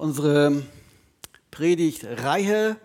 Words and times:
unsere 0.00 0.62
Predigtreihe, 1.50 2.78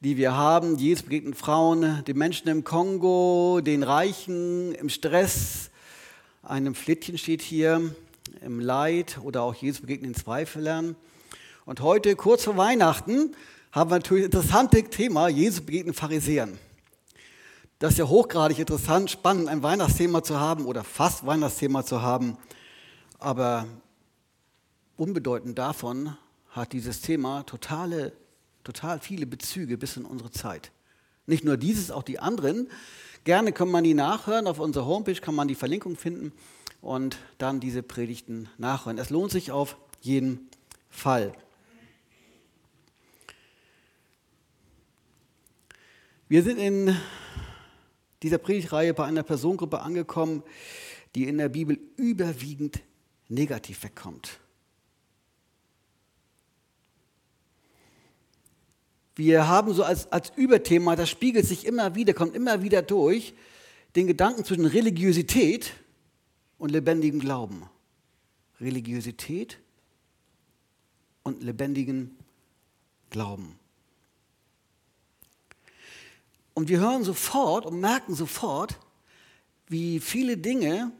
die 0.00 0.16
wir 0.16 0.36
haben. 0.36 0.76
Jesus 0.76 1.04
begegnet 1.04 1.36
Frauen, 1.36 2.02
den 2.04 2.18
Menschen 2.18 2.48
im 2.48 2.64
Kongo, 2.64 3.60
den 3.62 3.84
Reichen 3.84 4.74
im 4.74 4.88
Stress. 4.88 5.70
Einem 6.42 6.74
Flittchen 6.74 7.16
steht 7.16 7.42
hier 7.42 7.94
im 8.42 8.58
Leid 8.58 9.20
oder 9.22 9.44
auch 9.44 9.54
Jesus 9.54 9.82
begegnet 9.82 10.16
den 10.16 10.20
Zweiflern. 10.20 10.96
Und 11.64 11.80
heute, 11.80 12.16
kurz 12.16 12.42
vor 12.42 12.56
Weihnachten, 12.56 13.36
haben 13.70 13.90
wir 13.90 13.98
natürlich 13.98 14.24
ein 14.24 14.32
interessantes 14.32 14.90
Thema, 14.90 15.28
Jesus 15.28 15.60
begegnet 15.60 15.94
Pharisäern. 15.94 16.58
Das 17.78 17.92
ist 17.92 17.98
ja 17.98 18.08
hochgradig 18.08 18.58
interessant, 18.58 19.12
spannend, 19.12 19.48
ein 19.48 19.62
Weihnachtsthema 19.62 20.24
zu 20.24 20.40
haben 20.40 20.66
oder 20.66 20.82
fast 20.82 21.24
Weihnachtsthema 21.24 21.84
zu 21.84 22.02
haben. 22.02 22.36
Aber 23.20 23.66
unbedeutend 24.96 25.56
davon 25.56 26.16
hat 26.58 26.72
dieses 26.72 27.00
Thema 27.00 27.42
totale, 27.44 28.12
total 28.64 29.00
viele 29.00 29.26
Bezüge 29.26 29.78
bis 29.78 29.96
in 29.96 30.04
unsere 30.04 30.30
Zeit. 30.30 30.72
Nicht 31.26 31.44
nur 31.44 31.56
dieses, 31.56 31.90
auch 31.90 32.02
die 32.02 32.18
anderen. 32.18 32.68
Gerne 33.24 33.52
kann 33.52 33.70
man 33.70 33.84
die 33.84 33.94
nachhören. 33.94 34.46
Auf 34.46 34.58
unserer 34.58 34.86
Homepage 34.86 35.20
kann 35.20 35.34
man 35.34 35.48
die 35.48 35.54
Verlinkung 35.54 35.96
finden 35.96 36.32
und 36.80 37.18
dann 37.38 37.60
diese 37.60 37.82
Predigten 37.82 38.48
nachhören. 38.56 38.98
Es 38.98 39.10
lohnt 39.10 39.30
sich 39.30 39.50
auf 39.50 39.76
jeden 40.00 40.48
Fall. 40.88 41.32
Wir 46.28 46.42
sind 46.42 46.58
in 46.58 46.94
dieser 48.22 48.38
Predigtreihe 48.38 48.92
bei 48.94 49.04
einer 49.04 49.22
Personengruppe 49.22 49.80
angekommen, 49.80 50.42
die 51.14 51.26
in 51.26 51.38
der 51.38 51.48
Bibel 51.48 51.78
überwiegend 51.96 52.80
negativ 53.28 53.82
wegkommt. 53.82 54.38
Wir 59.18 59.48
haben 59.48 59.74
so 59.74 59.82
als, 59.82 60.12
als 60.12 60.30
Überthema, 60.36 60.94
das 60.94 61.10
spiegelt 61.10 61.44
sich 61.44 61.66
immer 61.66 61.96
wieder, 61.96 62.14
kommt 62.14 62.36
immer 62.36 62.62
wieder 62.62 62.82
durch, 62.82 63.34
den 63.96 64.06
Gedanken 64.06 64.44
zwischen 64.44 64.64
Religiosität 64.64 65.72
und 66.56 66.70
lebendigem 66.70 67.18
Glauben. 67.18 67.68
Religiosität 68.60 69.58
und 71.24 71.42
lebendigen 71.42 72.16
Glauben. 73.10 73.58
Und 76.54 76.68
wir 76.68 76.78
hören 76.78 77.02
sofort 77.02 77.66
und 77.66 77.80
merken 77.80 78.14
sofort, 78.14 78.78
wie 79.66 79.98
viele 79.98 80.36
Dinge 80.36 80.92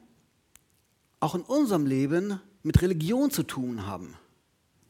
auch 1.20 1.36
in 1.36 1.42
unserem 1.42 1.86
Leben 1.86 2.40
mit 2.64 2.82
Religion 2.82 3.30
zu 3.30 3.44
tun 3.44 3.86
haben. 3.86 4.16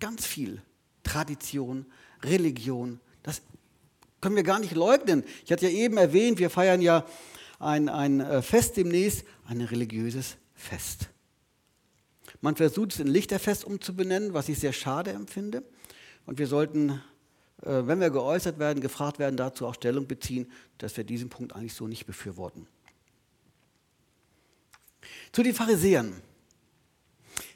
Ganz 0.00 0.24
viel. 0.24 0.62
Tradition, 1.02 1.84
Religion, 2.22 3.00
können 4.20 4.36
wir 4.36 4.42
gar 4.42 4.58
nicht 4.58 4.74
leugnen. 4.74 5.24
Ich 5.44 5.52
hatte 5.52 5.68
ja 5.68 5.72
eben 5.72 5.96
erwähnt, 5.96 6.38
wir 6.38 6.50
feiern 6.50 6.80
ja 6.80 7.06
ein, 7.58 7.88
ein 7.88 8.20
äh, 8.20 8.42
Fest 8.42 8.76
demnächst, 8.76 9.24
ein 9.46 9.60
religiöses 9.60 10.36
Fest. 10.54 11.08
Man 12.40 12.56
versucht 12.56 12.92
es 12.92 13.00
in 13.00 13.08
Lichterfest 13.08 13.64
umzubenennen, 13.64 14.34
was 14.34 14.48
ich 14.48 14.58
sehr 14.58 14.72
schade 14.72 15.10
empfinde. 15.10 15.62
Und 16.26 16.38
wir 16.38 16.46
sollten, 16.46 17.02
äh, 17.62 17.82
wenn 17.86 18.00
wir 18.00 18.10
geäußert 18.10 18.58
werden, 18.58 18.80
gefragt 18.80 19.18
werden, 19.18 19.36
dazu 19.36 19.66
auch 19.66 19.74
Stellung 19.74 20.06
beziehen, 20.06 20.50
dass 20.78 20.96
wir 20.96 21.04
diesen 21.04 21.30
Punkt 21.30 21.54
eigentlich 21.54 21.74
so 21.74 21.86
nicht 21.86 22.06
befürworten. 22.06 22.66
Zu 25.32 25.42
den 25.42 25.54
Pharisäern. 25.54 26.22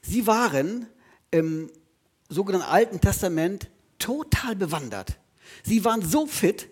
Sie 0.01 0.27
waren 0.27 0.87
im 1.31 1.71
sogenannten 2.29 2.67
Alten 2.67 3.01
Testament 3.01 3.71
total 3.99 4.57
bewandert. 4.57 5.19
Sie 5.63 5.85
waren 5.85 6.03
so 6.03 6.27
fit, 6.27 6.69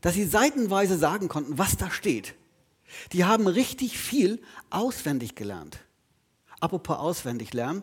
dass 0.00 0.14
sie 0.14 0.24
seitenweise 0.24 0.98
sagen 0.98 1.28
konnten, 1.28 1.58
was 1.58 1.76
da 1.76 1.90
steht. 1.90 2.34
Die 3.12 3.24
haben 3.24 3.46
richtig 3.46 3.98
viel 3.98 4.40
auswendig 4.70 5.34
gelernt. 5.34 5.78
Apropos 6.60 6.98
auswendig 6.98 7.54
lernen. 7.54 7.82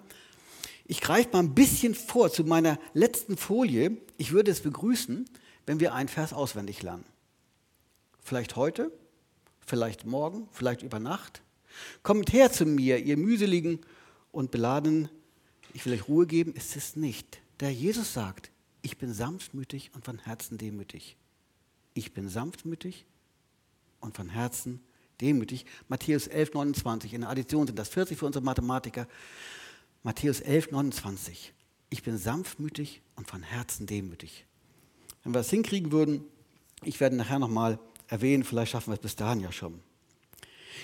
Ich 0.85 1.01
greife 1.01 1.29
mal 1.33 1.39
ein 1.39 1.55
bisschen 1.55 1.95
vor 1.95 2.31
zu 2.31 2.43
meiner 2.43 2.79
letzten 2.93 3.37
Folie. 3.37 3.97
Ich 4.17 4.31
würde 4.31 4.51
es 4.51 4.61
begrüßen, 4.61 5.29
wenn 5.65 5.79
wir 5.79 5.93
einen 5.93 6.09
Vers 6.09 6.33
auswendig 6.33 6.81
lernen. 6.81 7.05
Vielleicht 8.23 8.55
heute, 8.55 8.91
vielleicht 9.65 10.05
morgen, 10.05 10.47
vielleicht 10.51 10.81
über 10.81 10.99
Nacht. 10.99 11.41
Kommt 12.03 12.33
her 12.33 12.51
zu 12.51 12.65
mir, 12.65 12.97
ihr 12.99 13.17
mühseligen 13.17 13.79
und 14.31 14.51
beladenen. 14.51 15.09
Ich 15.73 15.85
will 15.85 15.93
euch 15.93 16.07
Ruhe 16.07 16.25
geben, 16.25 16.53
ist 16.53 16.75
es 16.75 16.95
nicht. 16.95 17.39
Der 17.59 17.71
Jesus 17.71 18.13
sagt, 18.13 18.51
ich 18.81 18.97
bin 18.97 19.13
sanftmütig 19.13 19.91
und 19.93 20.05
von 20.05 20.19
Herzen 20.19 20.57
demütig. 20.57 21.17
Ich 21.93 22.13
bin 22.13 22.29
sanftmütig 22.29 23.05
und 23.99 24.15
von 24.15 24.29
Herzen 24.29 24.81
demütig. 25.21 25.65
Matthäus 25.87 26.27
11, 26.27 26.53
29. 26.53 27.13
In 27.13 27.21
der 27.21 27.29
Addition 27.29 27.67
sind 27.67 27.77
das 27.77 27.89
40 27.89 28.17
für 28.17 28.25
unsere 28.25 28.43
Mathematiker. 28.43 29.07
Matthäus 30.03 30.39
11, 30.39 30.71
29. 30.71 31.53
Ich 31.89 32.03
bin 32.03 32.17
sanftmütig 32.17 33.01
und 33.15 33.27
von 33.27 33.43
Herzen 33.43 33.87
demütig. 33.87 34.45
Wenn 35.23 35.33
wir 35.33 35.41
es 35.41 35.49
hinkriegen 35.49 35.91
würden, 35.91 36.23
ich 36.83 36.99
werde 36.99 37.15
nachher 37.15 37.39
nochmal 37.39 37.79
erwähnen, 38.07 38.43
vielleicht 38.43 38.71
schaffen 38.71 38.91
wir 38.91 38.95
es 38.95 39.01
bis 39.01 39.15
dahin 39.15 39.41
ja 39.41 39.51
schon. 39.51 39.81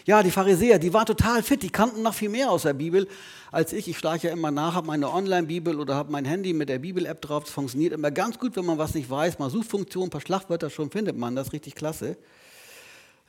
Ja, 0.05 0.21
die 0.21 0.31
Pharisäer, 0.31 0.79
die 0.79 0.93
waren 0.93 1.05
total 1.05 1.41
fit, 1.43 1.63
die 1.63 1.69
kannten 1.69 2.01
noch 2.01 2.13
viel 2.13 2.29
mehr 2.29 2.51
aus 2.51 2.63
der 2.63 2.73
Bibel 2.73 3.07
als 3.51 3.71
ich. 3.71 3.87
Ich 3.87 3.97
schlage 3.97 4.27
ja 4.27 4.33
immer 4.33 4.51
nach, 4.51 4.73
habe 4.73 4.87
meine 4.87 5.09
Online-Bibel 5.09 5.79
oder 5.79 5.95
habe 5.95 6.11
mein 6.11 6.25
Handy 6.25 6.53
mit 6.53 6.67
der 6.67 6.79
Bibel-App 6.79 7.21
drauf. 7.21 7.45
Das 7.45 7.53
funktioniert 7.53 7.93
immer 7.93 8.11
ganz 8.11 8.37
gut, 8.37 8.55
wenn 8.55 8.65
man 8.65 8.77
was 8.77 8.93
nicht 8.93 9.09
weiß. 9.09 9.39
Mal 9.39 9.49
Suchfunktion, 9.49 10.07
ein 10.07 10.09
paar 10.09 10.21
Schlagwörter 10.21 10.69
schon 10.69 10.91
findet 10.91 11.17
man, 11.17 11.35
das 11.35 11.53
richtig 11.53 11.75
klasse. 11.75 12.17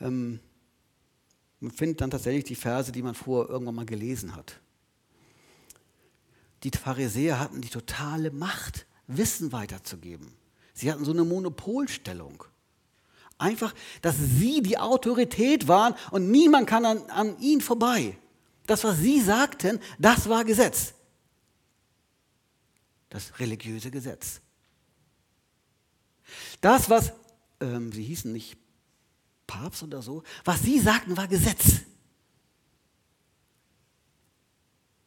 Ähm, 0.01 0.41
man 1.61 1.71
findet 1.71 2.01
dann 2.01 2.11
tatsächlich 2.11 2.45
die 2.45 2.55
Verse, 2.55 2.93
die 2.93 3.03
man 3.03 3.15
vorher 3.15 3.51
irgendwann 3.51 3.77
mal 3.77 3.87
gelesen 3.87 4.35
hat. 4.35 4.61
Die 6.65 6.71
Pharisäer 6.71 7.39
hatten 7.39 7.61
die 7.61 7.69
totale 7.69 8.31
Macht, 8.31 8.87
Wissen 9.07 9.53
weiterzugeben. 9.53 10.35
Sie 10.75 10.91
hatten 10.91 11.05
so 11.05 11.13
eine 11.13 11.25
Monopolstellung. 11.25 12.45
Einfach, 13.39 13.75
dass 14.01 14.17
sie 14.19 14.63
die 14.63 14.79
Autorität 14.79 15.69
waren 15.69 15.95
und 16.11 16.31
niemand 16.31 16.67
kann 16.67 16.85
an, 16.85 17.11
an 17.11 17.39
ihnen 17.39 17.61
vorbei. 17.61 18.17
Das, 18.67 18.83
was 18.85 18.99
sie 18.99 19.21
sagten, 19.21 19.79
das 19.99 20.29
war 20.29 20.45
Gesetz. 20.45 20.95
Das 23.11 23.39
religiöse 23.39 23.91
Gesetz. 23.91 24.41
Das, 26.61 26.91
was, 26.91 27.13
ähm, 27.61 27.93
sie 27.93 28.03
hießen 28.03 28.33
nicht 28.33 28.57
Papst 29.47 29.83
oder 29.83 30.03
so, 30.03 30.23
was 30.45 30.63
sie 30.63 30.81
sagten, 30.81 31.17
war 31.17 31.29
Gesetz. 31.29 31.83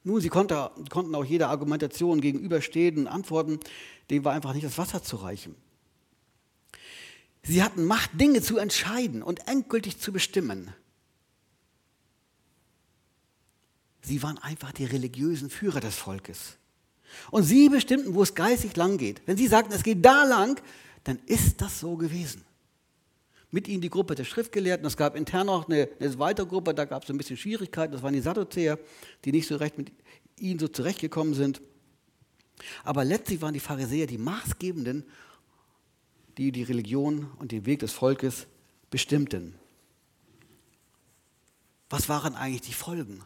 Nun, 0.03 0.21
sie 0.21 0.29
konnte, 0.29 0.71
konnten 0.89 1.13
auch 1.13 1.25
jeder 1.25 1.49
Argumentation 1.49 2.21
gegenüberstehen 2.21 2.99
und 2.99 3.07
antworten, 3.07 3.59
dem 4.09 4.23
war 4.23 4.33
einfach 4.33 4.53
nicht 4.53 4.65
das 4.65 4.77
Wasser 4.77 5.03
zu 5.03 5.17
reichen. 5.17 5.55
Sie 7.49 7.63
hatten 7.63 7.83
Macht, 7.85 8.11
Dinge 8.13 8.43
zu 8.43 8.59
entscheiden 8.59 9.23
und 9.23 9.47
endgültig 9.47 9.99
zu 9.99 10.13
bestimmen. 10.13 10.71
Sie 14.03 14.21
waren 14.21 14.37
einfach 14.37 14.71
die 14.71 14.85
religiösen 14.85 15.49
Führer 15.49 15.79
des 15.79 15.95
Volkes. 15.95 16.57
Und 17.31 17.45
sie 17.45 17.67
bestimmten, 17.69 18.13
wo 18.13 18.21
es 18.21 18.35
geistig 18.35 18.75
lang 18.75 18.99
geht. 18.99 19.23
Wenn 19.25 19.35
sie 19.35 19.47
sagten, 19.47 19.73
es 19.73 19.81
geht 19.81 20.05
da 20.05 20.25
lang, 20.25 20.61
dann 21.05 21.17
ist 21.25 21.59
das 21.59 21.79
so 21.79 21.95
gewesen. 21.97 22.45
Mit 23.49 23.67
ihnen 23.67 23.81
die 23.81 23.89
Gruppe 23.89 24.13
der 24.13 24.25
Schriftgelehrten. 24.25 24.85
Es 24.85 24.95
gab 24.95 25.15
intern 25.15 25.47
noch 25.47 25.67
eine, 25.67 25.89
eine 25.99 26.19
weitere 26.19 26.45
Gruppe, 26.45 26.75
da 26.75 26.85
gab 26.85 27.03
es 27.03 27.09
ein 27.09 27.17
bisschen 27.17 27.37
Schwierigkeiten. 27.37 27.93
Das 27.93 28.03
waren 28.03 28.13
die 28.13 28.21
Sadduzäer, 28.21 28.77
die 29.25 29.31
nicht 29.31 29.47
so 29.47 29.55
recht 29.55 29.75
mit 29.75 29.91
ihnen 30.37 30.59
so 30.59 30.67
zurechtgekommen 30.67 31.33
sind. 31.33 31.61
Aber 32.83 33.03
letztlich 33.03 33.41
waren 33.41 33.55
die 33.55 33.59
Pharisäer 33.59 34.05
die 34.05 34.19
maßgebenden 34.19 35.03
die 36.39 36.53
die 36.53 36.63
Religion 36.63 37.29
und 37.37 37.51
den 37.51 37.65
Weg 37.65 37.79
des 37.79 37.91
Volkes 37.91 38.47
bestimmten. 38.89 39.55
Was 41.89 42.07
waren 42.07 42.33
eigentlich 42.33 42.61
die 42.61 42.73
Folgen? 42.73 43.25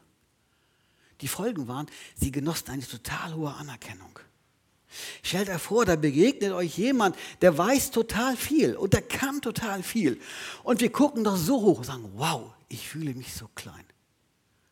Die 1.22 1.28
Folgen 1.28 1.68
waren, 1.68 1.86
sie 2.16 2.32
genossen 2.32 2.72
eine 2.72 2.82
total 2.82 3.36
hohe 3.36 3.54
Anerkennung. 3.54 4.18
Stellt 5.22 5.50
euch 5.50 5.62
vor, 5.62 5.86
da 5.86 5.96
begegnet 5.96 6.54
euch 6.54 6.76
jemand, 6.76 7.16
der 7.42 7.56
weiß 7.56 7.92
total 7.92 8.36
viel 8.36 8.76
und 8.76 8.94
der 8.94 9.04
kann 9.04 9.42
total 9.42 9.84
viel. 9.84 10.20
Und 10.64 10.82
wir 10.82 10.92
gucken 10.92 11.24
doch 11.24 11.38
so 11.38 11.62
hoch 11.62 11.78
und 11.78 11.86
sagen, 11.86 12.10
wow, 12.16 12.52
ich 12.68 12.90
fühle 12.90 13.14
mich 13.14 13.32
so 13.36 13.48
klein. 13.54 13.86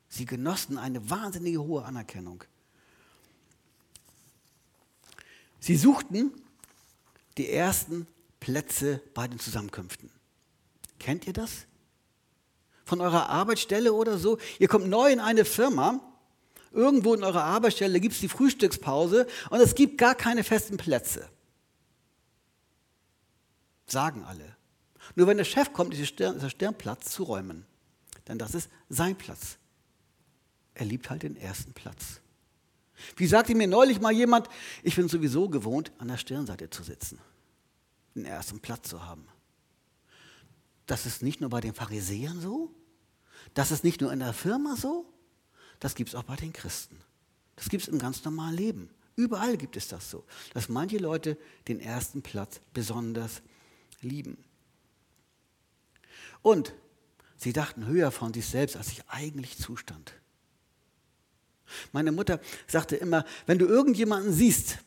Sie 0.10 0.26
genossen 0.26 0.80
eine 0.80 1.12
wahnsinnige 1.12 1.62
hohe 1.62 1.86
Anerkennung. 1.86 2.44
Sie 5.60 5.78
suchten 5.78 6.32
die 7.38 7.52
ersten 7.52 8.08
Plätze 8.42 9.02
bei 9.14 9.30
den 9.30 9.40
Zusammenkünften. 9.40 10.12
Kennt 11.00 11.26
ihr 11.26 11.34
das? 11.34 11.66
Von 12.84 13.00
eurer 13.00 13.30
Arbeitsstelle 13.30 13.94
oder 13.94 14.18
so? 14.18 14.38
Ihr 14.60 14.68
kommt 14.68 14.88
neu 14.88 15.10
in 15.10 15.22
eine 15.22 15.46
Firma, 15.46 16.02
Irgendwo 16.72 17.14
in 17.14 17.24
eurer 17.24 17.44
Arbeitsstelle 17.44 18.00
gibt 18.00 18.16
es 18.16 18.22
die 18.22 18.30
Frühstückspause 18.30 19.28
und 19.50 19.60
es 19.60 19.76
gibt 19.76 19.98
gar 19.98 20.16
keine 20.16 20.44
festen 20.44 20.78
Plätze. 20.78 21.28
Sagen 23.88 24.24
alle. 24.24 24.56
Nur 25.16 25.28
wenn 25.28 25.38
der 25.38 25.44
Chef 25.44 25.74
kommt, 25.74 25.94
ist 25.94 26.20
der 26.20 26.50
Sternplatz 26.50 27.12
zu 27.12 27.24
räumen. 27.24 27.66
Denn 28.28 28.38
das 28.38 28.56
ist 28.56 28.70
sein 28.88 29.18
Platz. 29.18 29.58
Er 30.74 30.86
liebt 30.86 31.10
halt 31.10 31.24
den 31.24 31.36
ersten 31.36 31.74
Platz. 31.74 32.22
Wie 33.18 33.28
sagte 33.28 33.54
mir 33.54 33.68
neulich 33.68 34.00
mal 34.00 34.14
jemand, 34.14 34.48
ich 34.84 34.96
bin 34.96 35.10
sowieso 35.10 35.50
gewohnt, 35.50 35.92
an 35.98 36.08
der 36.08 36.18
Stirnseite 36.18 36.70
zu 36.70 36.84
sitzen, 36.84 37.20
den 38.16 38.26
ersten 38.26 38.60
Platz 38.60 38.90
zu 38.90 39.06
haben. 39.06 39.28
Das 40.86 41.06
ist 41.06 41.22
nicht 41.22 41.42
nur 41.42 41.50
bei 41.50 41.62
den 41.62 41.74
Pharisäern 41.74 42.42
so, 42.42 42.74
das 43.54 43.72
ist 43.72 43.84
nicht 43.84 44.02
nur 44.02 44.12
in 44.12 44.20
der 44.20 44.34
Firma 44.34 44.76
so, 44.76 45.06
das 45.80 45.96
gibt 45.96 46.10
es 46.10 46.16
auch 46.16 46.24
bei 46.24 46.36
den 46.36 46.54
Christen. 46.54 46.98
Das 47.56 47.70
gibt 47.70 47.84
es 47.84 47.90
im 47.90 48.00
ganz 48.00 48.24
normalen 48.24 48.56
Leben. 48.56 48.90
Überall 49.16 49.58
gibt 49.58 49.78
es 49.78 49.88
das 49.88 50.10
so, 50.10 50.24
dass 50.54 50.70
manche 50.70 50.98
Leute 50.98 51.38
den 51.68 51.80
ersten 51.80 52.22
Platz 52.22 52.62
besonders 52.74 53.42
lieben. 54.02 54.38
Und 56.42 56.74
sie 57.38 57.54
dachten 57.54 57.86
höher 57.86 58.12
von 58.12 58.34
sich 58.34 58.48
selbst, 58.48 58.78
als 58.78 58.88
sich 58.88 59.04
eigentlich 59.08 59.58
zustand. 59.58 60.14
Meine 61.92 62.12
Mutter 62.12 62.40
sagte 62.68 62.96
immer, 62.96 63.26
wenn 63.46 63.60
du 63.60 63.66
irgendjemanden 63.66 64.34
siehst, 64.34 64.80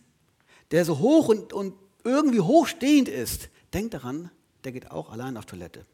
der 0.70 0.84
so 0.84 0.98
hoch 0.98 1.28
und, 1.28 1.52
und 1.52 1.74
irgendwie 2.04 2.40
hochstehend 2.40 3.08
ist, 3.08 3.48
denk 3.72 3.90
daran, 3.90 4.30
der 4.62 4.72
geht 4.72 4.90
auch 4.90 5.10
allein 5.10 5.36
auf 5.36 5.46
Toilette. 5.46 5.84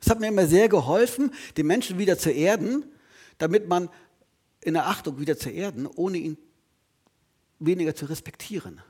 Das 0.00 0.10
hat 0.10 0.20
mir 0.20 0.28
immer 0.28 0.46
sehr 0.46 0.68
geholfen, 0.68 1.32
den 1.56 1.66
Menschen 1.66 1.98
wieder 1.98 2.18
zu 2.18 2.30
erden, 2.30 2.84
damit 3.38 3.68
man 3.68 3.88
in 4.60 4.74
der 4.74 4.86
Achtung 4.86 5.18
wieder 5.20 5.36
zu 5.36 5.50
erden, 5.50 5.86
ohne 5.86 6.18
ihn 6.18 6.38
weniger 7.58 7.94
zu 7.94 8.06
respektieren. 8.06 8.80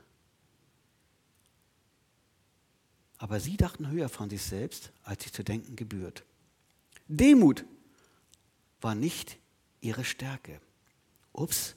Aber 3.17 3.39
sie 3.39 3.57
dachten 3.57 3.89
höher 3.89 4.09
von 4.09 4.29
sich 4.29 4.43
selbst, 4.43 4.91
als 5.03 5.23
sich 5.23 5.33
zu 5.33 5.43
denken 5.43 5.75
gebührt. 5.75 6.23
Demut 7.07 7.65
war 8.81 8.93
nicht 8.93 9.37
ihre 9.81 10.03
Stärke. 10.03 10.59
Ups, 11.33 11.75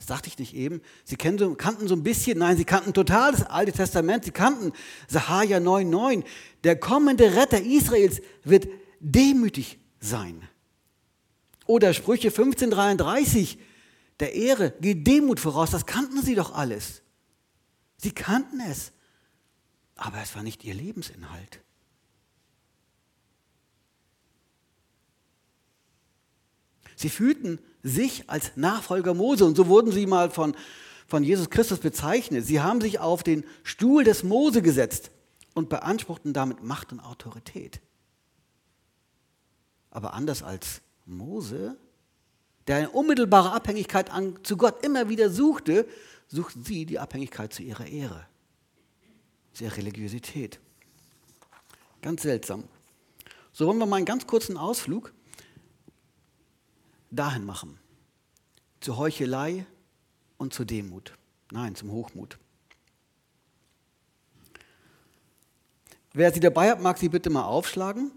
das 0.00 0.06
dachte 0.06 0.28
ich 0.28 0.38
nicht 0.38 0.54
eben. 0.54 0.80
Sie 1.04 1.16
kannten 1.16 1.86
so 1.86 1.94
ein 1.94 2.02
bisschen, 2.02 2.38
nein, 2.38 2.56
sie 2.56 2.64
kannten 2.64 2.94
total 2.94 3.32
das 3.32 3.42
Alte 3.42 3.72
Testament, 3.72 4.24
sie 4.24 4.30
kannten 4.30 4.72
Sahaja 5.06 5.58
9,9. 5.58 6.24
Der 6.64 6.80
kommende 6.80 7.36
Retter 7.36 7.60
Israels 7.60 8.22
wird 8.42 8.66
demütig 8.98 9.78
sein. 10.00 10.48
Oder 11.66 11.92
Sprüche 11.92 12.30
15,33, 12.30 13.58
der 14.20 14.34
Ehre 14.34 14.72
geht 14.80 15.06
Demut 15.06 15.38
voraus, 15.38 15.70
das 15.70 15.84
kannten 15.84 16.22
sie 16.22 16.34
doch 16.34 16.54
alles. 16.54 17.02
Sie 17.98 18.12
kannten 18.12 18.60
es, 18.60 18.92
aber 19.96 20.22
es 20.22 20.34
war 20.34 20.42
nicht 20.42 20.64
ihr 20.64 20.72
Lebensinhalt. 20.72 21.60
Sie 26.96 27.10
fühlten 27.10 27.58
sich 27.82 28.28
als 28.28 28.56
Nachfolger 28.56 29.14
Mose 29.14 29.44
und 29.44 29.56
so 29.56 29.66
wurden 29.68 29.92
sie 29.92 30.06
mal 30.06 30.30
von, 30.30 30.54
von 31.06 31.24
Jesus 31.24 31.50
Christus 31.50 31.78
bezeichnet. 31.78 32.44
Sie 32.44 32.60
haben 32.60 32.80
sich 32.80 32.98
auf 32.98 33.22
den 33.22 33.44
Stuhl 33.62 34.04
des 34.04 34.22
Mose 34.22 34.62
gesetzt 34.62 35.10
und 35.54 35.68
beanspruchten 35.68 36.32
damit 36.32 36.62
Macht 36.62 36.92
und 36.92 37.00
Autorität. 37.00 37.80
Aber 39.90 40.14
anders 40.14 40.42
als 40.42 40.82
Mose, 41.06 41.76
der 42.66 42.76
eine 42.76 42.90
unmittelbare 42.90 43.52
Abhängigkeit 43.52 44.10
an, 44.10 44.38
zu 44.42 44.56
Gott 44.56 44.84
immer 44.84 45.08
wieder 45.08 45.30
suchte, 45.30 45.86
suchten 46.28 46.62
sie 46.62 46.86
die 46.86 46.98
Abhängigkeit 46.98 47.52
zu 47.52 47.62
ihrer 47.62 47.86
Ehre, 47.86 48.26
zu 49.52 49.64
ihrer 49.64 49.76
Religiosität. 49.76 50.60
Ganz 52.02 52.22
seltsam. 52.22 52.64
So 53.52 53.66
wollen 53.66 53.78
wir 53.78 53.86
mal 53.86 53.96
einen 53.96 54.06
ganz 54.06 54.26
kurzen 54.26 54.56
Ausflug 54.56 55.12
dahin 57.10 57.44
machen. 57.44 57.78
Zur 58.80 58.96
Heuchelei 58.96 59.66
und 60.38 60.54
zur 60.54 60.64
Demut. 60.64 61.14
Nein, 61.50 61.74
zum 61.74 61.90
Hochmut. 61.90 62.38
Wer 66.12 66.32
sie 66.32 66.40
dabei 66.40 66.70
hat, 66.70 66.80
mag 66.80 66.98
sie 66.98 67.08
bitte 67.08 67.30
mal 67.30 67.44
aufschlagen. 67.44 68.10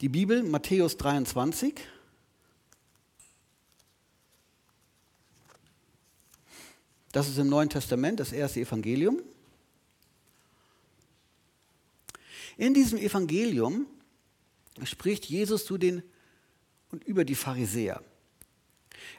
Die 0.00 0.08
Bibel, 0.08 0.42
Matthäus 0.42 0.96
23. 0.96 1.74
Das 7.12 7.28
ist 7.28 7.38
im 7.38 7.48
Neuen 7.48 7.70
Testament 7.70 8.20
das 8.20 8.32
erste 8.32 8.60
Evangelium. 8.60 9.22
In 12.56 12.74
diesem 12.74 12.98
Evangelium 12.98 13.86
spricht 14.84 15.26
Jesus 15.26 15.64
zu 15.64 15.78
den 15.78 16.02
und 16.90 17.04
über 17.04 17.24
die 17.24 17.34
Pharisäer. 17.34 18.02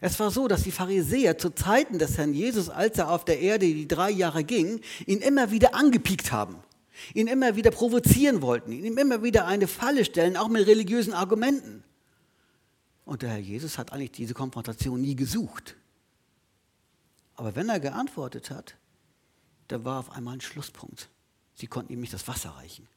Es 0.02 0.20
war 0.20 0.32
so, 0.32 0.48
dass 0.48 0.64
die 0.64 0.72
Pharisäer 0.72 1.38
zu 1.38 1.50
Zeiten 1.50 2.00
des 2.00 2.18
Herrn 2.18 2.34
Jesus, 2.34 2.70
als 2.70 2.98
er 2.98 3.10
auf 3.10 3.26
der 3.26 3.40
Erde 3.40 3.66
die 3.66 3.88
drei 3.88 4.12
Jahre 4.12 4.44
ging, 4.44 4.82
ihn 5.06 5.20
immer 5.20 5.52
wieder 5.52 5.76
angepiekt 5.76 6.32
haben, 6.32 6.58
ihn 7.14 7.28
immer 7.28 7.56
wieder 7.56 7.72
provozieren 7.72 8.42
wollten, 8.42 8.72
ihm 8.72 8.98
immer 8.98 9.24
wieder 9.24 9.48
eine 9.48 9.68
Falle 9.68 10.06
stellen, 10.06 10.38
auch 10.38 10.50
mit 10.50 10.68
religiösen 10.68 11.14
Argumenten. 11.14 11.84
Und 13.06 13.22
der 13.22 13.30
Herr 13.30 13.40
Jesus 13.40 13.78
hat 13.78 13.94
eigentlich 13.94 14.12
diese 14.12 14.34
Konfrontation 14.34 15.02
nie 15.02 15.16
gesucht. 15.16 15.76
Aber 17.36 17.56
wenn 17.56 17.70
er 17.70 17.80
geantwortet 17.80 18.52
hat, 18.52 18.76
da 19.68 19.84
war 19.84 20.00
auf 20.00 20.12
einmal 20.12 20.36
ein 20.36 20.42
Schlusspunkt. 20.42 21.10
Sie 21.54 21.68
konnten 21.68 21.94
ihm 21.94 22.02
nicht 22.02 22.14
das 22.14 22.28
Wasser 22.28 22.50
reichen. 22.52 22.88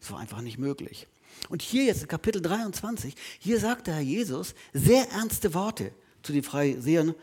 Es 0.00 0.10
war 0.10 0.18
einfach 0.18 0.40
nicht 0.40 0.58
möglich. 0.58 1.06
Und 1.48 1.62
hier 1.62 1.84
jetzt 1.84 2.02
in 2.02 2.08
Kapitel 2.08 2.42
23, 2.42 3.14
hier 3.38 3.60
sagt 3.60 3.86
der 3.86 3.94
Herr 3.94 4.02
Jesus 4.02 4.54
sehr 4.72 5.08
ernste 5.10 5.54
Worte 5.54 5.92
zu 6.22 6.32
den 6.32 6.42
Pharisäern 6.42 7.14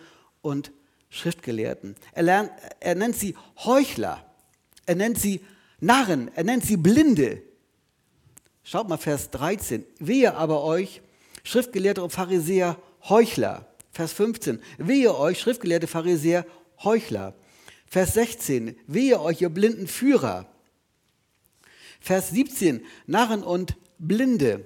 und 0.41 0.71
Schriftgelehrten. 1.09 1.95
Er, 2.13 2.23
lernt, 2.23 2.51
er 2.79 2.95
nennt 2.95 3.15
sie 3.15 3.35
Heuchler, 3.63 4.25
er 4.85 4.95
nennt 4.95 5.19
sie 5.19 5.41
Narren, 5.79 6.31
er 6.35 6.43
nennt 6.43 6.65
sie 6.65 6.77
Blinde. 6.77 7.41
Schaut 8.63 8.87
mal 8.87 8.97
Vers 8.97 9.29
13. 9.31 9.85
Wehe 9.99 10.33
aber 10.35 10.63
euch, 10.63 11.01
Schriftgelehrte 11.43 12.01
und 12.01 12.11
Pharisäer, 12.11 12.77
Heuchler. 13.09 13.67
Vers 13.91 14.13
15. 14.13 14.59
Wehe 14.77 15.15
euch, 15.15 15.39
Schriftgelehrte 15.39 15.87
Pharisäer, 15.87 16.45
Heuchler. 16.83 17.35
Vers 17.85 18.13
16. 18.15 18.75
Wehe 18.87 19.21
euch, 19.21 19.41
ihr 19.41 19.49
blinden 19.49 19.87
Führer. 19.87 20.47
Vers 21.99 22.31
17. 22.31 22.83
Narren 23.05 23.43
und 23.43 23.75
Blinde. 24.07 24.65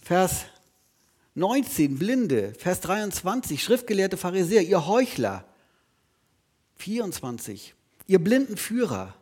Vers 0.00 0.46
19, 1.34 1.98
Blinde. 1.98 2.54
Vers 2.58 2.80
23, 2.80 3.62
schriftgelehrte 3.62 4.16
Pharisäer, 4.16 4.62
ihr 4.62 4.86
Heuchler. 4.86 5.44
24, 6.76 7.74
ihr 8.06 8.18
blinden 8.22 8.56
Führer. 8.56 9.14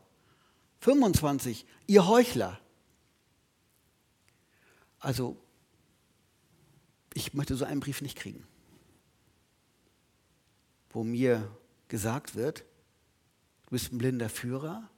25, 0.80 1.66
ihr 1.86 2.06
Heuchler. 2.06 2.58
Also, 4.98 5.36
ich 7.14 7.34
möchte 7.34 7.56
so 7.56 7.64
einen 7.64 7.80
Brief 7.80 8.02
nicht 8.02 8.16
kriegen, 8.16 8.46
wo 10.90 11.04
mir 11.04 11.50
gesagt 11.88 12.34
wird, 12.34 12.64
du 13.64 13.70
bist 13.70 13.92
ein 13.92 13.98
blinder 13.98 14.28
Führer, 14.28 14.88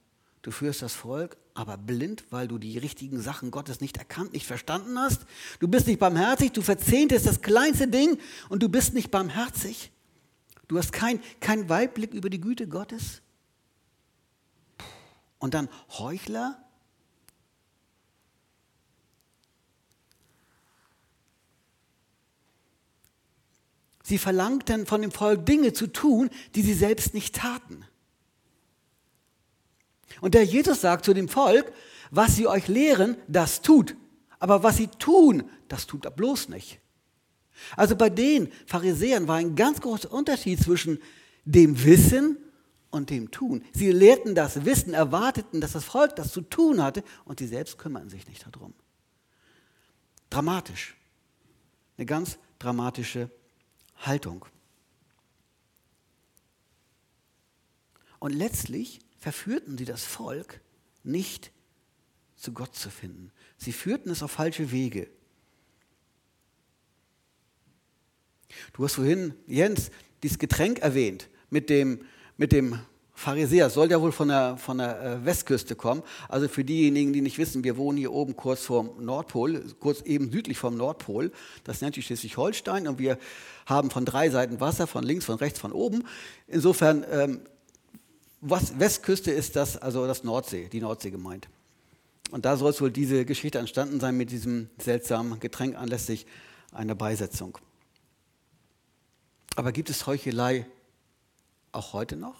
du 0.41 0.51
führst 0.51 0.81
das 0.81 0.93
Volk, 0.93 1.37
aber 1.53 1.77
blind, 1.77 2.23
weil 2.31 2.47
du 2.47 2.57
die 2.57 2.77
richtigen 2.77 3.21
Sachen 3.21 3.51
Gottes 3.51 3.79
nicht 3.79 3.97
erkannt, 3.97 4.33
nicht 4.33 4.47
verstanden 4.47 4.97
hast. 4.97 5.25
Du 5.59 5.67
bist 5.67 5.87
nicht 5.87 5.99
barmherzig, 5.99 6.51
du 6.51 6.61
verzehntest 6.61 7.27
das 7.27 7.41
kleinste 7.41 7.87
Ding 7.87 8.17
und 8.49 8.63
du 8.63 8.69
bist 8.69 8.93
nicht 8.93 9.11
barmherzig. 9.11 9.91
Du 10.67 10.77
hast 10.77 10.93
keinen 10.93 11.21
kein 11.39 11.69
Weitblick 11.69 12.13
über 12.13 12.29
die 12.29 12.41
Güte 12.41 12.67
Gottes. 12.67 13.21
Und 15.37 15.53
dann 15.53 15.69
Heuchler. 15.99 16.57
Sie 24.03 24.17
verlangten 24.17 24.85
von 24.85 25.01
dem 25.01 25.11
Volk 25.11 25.45
Dinge 25.45 25.73
zu 25.73 25.87
tun, 25.87 26.29
die 26.55 26.61
sie 26.61 26.73
selbst 26.73 27.13
nicht 27.13 27.35
taten. 27.35 27.85
Und 30.21 30.33
der 30.33 30.43
Jesus 30.43 30.81
sagt 30.81 31.05
zu 31.05 31.13
dem 31.13 31.29
Volk, 31.29 31.71
was 32.11 32.35
sie 32.35 32.47
euch 32.47 32.67
lehren, 32.67 33.17
das 33.27 33.61
tut. 33.61 33.95
Aber 34.39 34.63
was 34.63 34.77
sie 34.77 34.87
tun, 34.87 35.43
das 35.67 35.87
tut 35.87 36.05
er 36.05 36.11
bloß 36.11 36.49
nicht. 36.49 36.79
Also 37.75 37.95
bei 37.95 38.09
den 38.09 38.51
Pharisäern 38.65 39.27
war 39.27 39.37
ein 39.37 39.55
ganz 39.55 39.79
großer 39.81 40.11
Unterschied 40.11 40.59
zwischen 40.59 40.99
dem 41.45 41.83
Wissen 41.83 42.37
und 42.89 43.09
dem 43.09 43.31
Tun. 43.31 43.63
Sie 43.73 43.91
lehrten 43.91 44.35
das 44.35 44.65
Wissen, 44.65 44.93
erwarteten, 44.93 45.61
dass 45.61 45.73
das 45.73 45.83
Volk 45.83 46.15
das 46.15 46.31
zu 46.31 46.41
tun 46.41 46.81
hatte 46.81 47.03
und 47.25 47.39
sie 47.39 47.47
selbst 47.47 47.77
kümmerten 47.77 48.09
sich 48.09 48.27
nicht 48.27 48.45
darum. 48.51 48.73
Dramatisch. 50.29 50.95
Eine 51.97 52.05
ganz 52.05 52.37
dramatische 52.59 53.29
Haltung. 53.97 54.45
Und 58.19 58.33
letztlich 58.33 58.99
verführten 59.23 59.77
sie 59.77 59.85
das 59.85 60.03
Volk 60.03 60.59
nicht 61.01 61.53
zu 62.35 62.51
Gott 62.51 62.75
zu 62.75 62.89
finden. 62.89 63.31
Sie 63.57 63.71
führten 63.71 64.09
es 64.09 64.21
auf 64.21 64.31
falsche 64.31 64.73
Wege. 64.73 65.07
Du 68.73 68.83
hast 68.83 68.95
vorhin, 68.95 69.33
Jens, 69.47 69.91
dieses 70.23 70.39
Getränk 70.39 70.79
erwähnt 70.79 71.29
mit 71.49 71.69
dem, 71.69 72.03
mit 72.35 72.51
dem 72.51 72.79
Pharisäer. 73.13 73.69
Soll 73.69 73.89
ja 73.91 74.01
wohl 74.01 74.11
von 74.11 74.27
der, 74.27 74.57
von 74.57 74.79
der 74.79 75.01
äh, 75.01 75.25
Westküste 75.25 75.77
kommen. 75.77 76.03
Also 76.27 76.49
für 76.49 76.65
diejenigen, 76.65 77.13
die 77.13 77.21
nicht 77.21 77.37
wissen, 77.37 77.63
wir 77.63 77.77
wohnen 77.77 77.97
hier 77.97 78.11
oben 78.11 78.35
kurz 78.35 78.65
vorm 78.65 78.91
Nordpol, 78.99 79.63
kurz 79.79 80.01
eben 80.01 80.33
südlich 80.33 80.57
vom 80.57 80.75
Nordpol. 80.75 81.31
Das 81.63 81.79
nennt 81.79 81.95
sich 81.95 82.05
Schleswig-Holstein 82.07 82.89
und 82.89 82.99
wir 82.99 83.17
haben 83.67 83.89
von 83.89 84.03
drei 84.03 84.29
Seiten 84.29 84.59
Wasser, 84.59 84.85
von 84.85 85.05
links, 85.05 85.23
von 85.23 85.35
rechts, 85.35 85.59
von 85.59 85.71
oben. 85.71 86.03
Insofern, 86.47 87.05
ähm, 87.09 87.39
was, 88.45 88.77
Westküste 88.77 89.31
ist 89.31 89.55
das, 89.55 89.77
also 89.77 90.05
das 90.05 90.23
Nordsee, 90.23 90.67
die 90.67 90.81
Nordsee 90.81 91.11
gemeint. 91.11 91.47
Und 92.31 92.45
da 92.45 92.57
soll 92.57 92.71
es 92.71 92.81
wohl 92.81 92.91
diese 92.91 93.25
Geschichte 93.25 93.59
entstanden 93.59 93.99
sein 93.99 94.17
mit 94.17 94.31
diesem 94.31 94.69
seltsamen 94.77 95.39
Getränk 95.39 95.77
anlässlich 95.77 96.25
einer 96.71 96.95
Beisetzung. 96.95 97.57
Aber 99.55 99.71
gibt 99.71 99.89
es 99.89 100.07
Heuchelei 100.07 100.65
auch 101.71 101.93
heute 101.93 102.15
noch? 102.15 102.35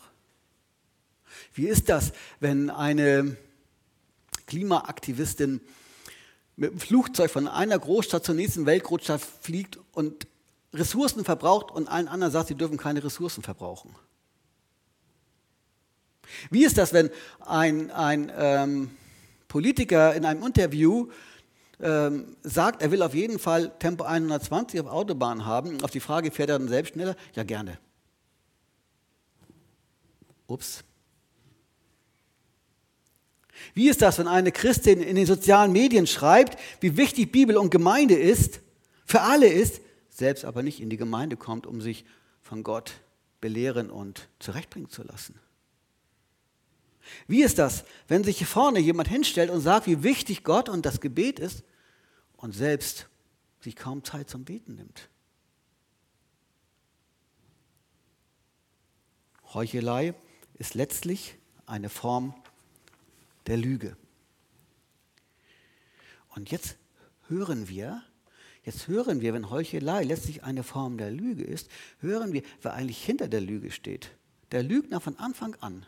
Wie 1.54 1.68
ist 1.68 1.90
das, 1.90 2.12
wenn 2.40 2.70
eine 2.70 3.38
Klimaaktivistin 4.48 5.62
mit 6.56 6.72
dem 6.72 6.80
Flugzeug 6.80 7.32
von 7.32 7.48
einer 7.48 7.80
Großstadt 7.80 8.26
zur 8.26 8.36
nächsten 8.36 8.66
Weltgroßstadt 8.66 9.22
fliegt 9.22 9.80
und 9.94 10.28
Ressourcen 10.74 11.24
verbraucht 11.24 11.72
und 11.72 11.88
allen 11.88 12.08
anderen 12.08 12.34
sagt, 12.34 12.50
sie 12.50 12.56
dürfen 12.56 12.78
keine 12.78 13.04
Ressourcen 13.04 13.42
verbrauchen? 13.42 13.96
Wie 16.50 16.66
ist 16.66 16.78
das, 16.78 16.94
wenn 16.94 17.10
ein, 17.40 17.92
ein 17.92 18.32
ähm, 18.38 18.92
Politiker 19.48 20.16
in 20.16 20.26
einem 20.26 20.44
Interview 20.44 21.10
ähm, 21.80 22.38
sagt, 22.44 22.82
er 22.82 22.92
will 22.92 23.02
auf 23.02 23.14
jeden 23.14 23.40
Fall 23.40 23.72
Tempo 23.80 24.04
120 24.04 24.80
auf 24.80 24.88
Autobahn 24.88 25.46
haben. 25.46 25.84
Auf 25.84 25.92
die 25.92 26.00
Frage, 26.00 26.32
fährt 26.32 26.50
er 26.50 26.58
dann 26.58 26.70
selbst 26.70 26.94
schneller? 26.94 27.16
Ja, 27.36 27.44
gerne. 27.44 27.78
Ups. 30.48 30.84
Wie 33.74 33.90
ist 33.90 34.02
das, 34.02 34.20
wenn 34.20 34.28
eine 34.28 34.52
Christin 34.52 35.02
in 35.02 35.16
den 35.16 35.26
sozialen 35.26 35.72
Medien 35.72 36.08
schreibt, 36.08 36.58
wie 36.80 36.98
wichtig 36.98 37.32
Bibel 37.32 37.58
und 37.58 37.70
Gemeinde 37.70 38.16
ist, 38.16 38.62
für 39.06 39.22
alle 39.22 39.48
ist, 39.48 39.82
selbst 40.10 40.46
aber 40.46 40.64
nicht 40.64 40.80
in 40.80 40.90
die 40.90 40.98
Gemeinde 40.98 41.38
kommt, 41.38 41.68
um 41.68 41.82
sich 41.82 42.06
von 42.42 42.64
Gott 42.64 42.94
belehren 43.42 43.90
und 43.90 44.28
zurechtbringen 44.40 44.90
zu 44.90 45.04
lassen? 45.04 45.40
Wie 47.28 47.44
ist 47.44 47.60
das, 47.60 47.86
wenn 48.08 48.24
sich 48.24 48.38
hier 48.38 48.48
vorne 48.48 48.80
jemand 48.80 49.08
hinstellt 49.08 49.50
und 49.50 49.62
sagt, 49.62 49.88
wie 49.88 50.04
wichtig 50.04 50.44
Gott 50.44 50.70
und 50.70 50.86
das 50.86 51.02
Gebet 51.02 51.40
ist 51.40 51.64
und 52.38 52.54
selbst 52.54 53.08
sich 53.60 53.76
kaum 53.76 54.04
Zeit 54.04 54.30
zum 54.30 54.46
Beten 54.46 54.76
nimmt? 54.76 55.10
Heuchelei 59.54 60.16
ist 60.56 60.74
letztlich 60.74 61.36
eine 61.66 61.90
Form 61.90 62.34
der 63.48 63.58
Lüge. 63.58 63.96
Und 66.30 66.50
jetzt 66.50 66.78
hören 67.28 67.68
wir, 67.68 68.04
jetzt 68.64 68.88
hören 68.88 69.22
wir, 69.22 69.34
wenn 69.34 69.50
Heuchelei 69.50 70.04
letztlich 70.04 70.44
eine 70.44 70.64
Form 70.64 70.98
der 70.98 71.12
Lüge 71.12 71.44
ist, 71.44 71.70
hören 72.00 72.34
wir, 72.34 72.42
wer 72.62 72.74
eigentlich 72.74 73.04
hinter 73.04 73.28
der 73.28 73.42
Lüge 73.42 73.72
steht. 73.72 74.12
Der 74.52 74.64
Lügner 74.64 75.00
von 75.00 75.18
Anfang 75.20 75.56
an 75.62 75.86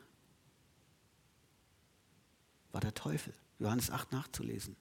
war 2.76 2.82
der 2.82 2.94
Teufel. 2.94 3.34
Johannes 3.58 3.90
8 3.90 4.12
nachzulesen. 4.12 4.76